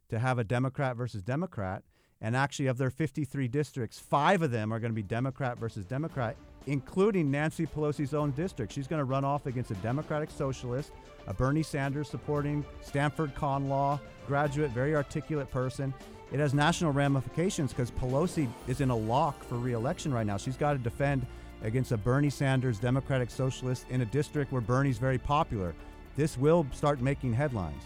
[0.07, 1.83] to have a Democrat versus Democrat.
[2.21, 5.85] And actually, of their 53 districts, five of them are going to be Democrat versus
[5.85, 8.71] Democrat, including Nancy Pelosi's own district.
[8.71, 10.93] She's going to run off against a Democratic socialist,
[11.27, 15.93] a Bernie Sanders supporting Stanford con law graduate, very articulate person.
[16.31, 20.37] It has national ramifications because Pelosi is in a lock for reelection right now.
[20.37, 21.27] She's got to defend
[21.63, 25.73] against a Bernie Sanders Democratic Socialist in a district where Bernie's very popular.
[26.15, 27.83] This will start making headlines.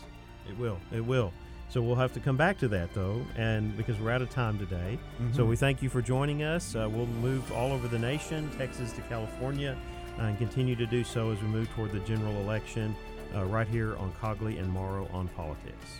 [0.47, 0.77] It will.
[0.91, 1.31] It will.
[1.69, 4.57] So we'll have to come back to that though, and because we're out of time
[4.57, 4.97] today.
[5.21, 5.35] Mm-hmm.
[5.35, 6.75] So we thank you for joining us.
[6.75, 9.77] Uh, we'll move all over the nation, Texas to California,
[10.17, 12.95] uh, and continue to do so as we move toward the general election
[13.35, 15.99] uh, right here on Cogley and Morrow on Politics.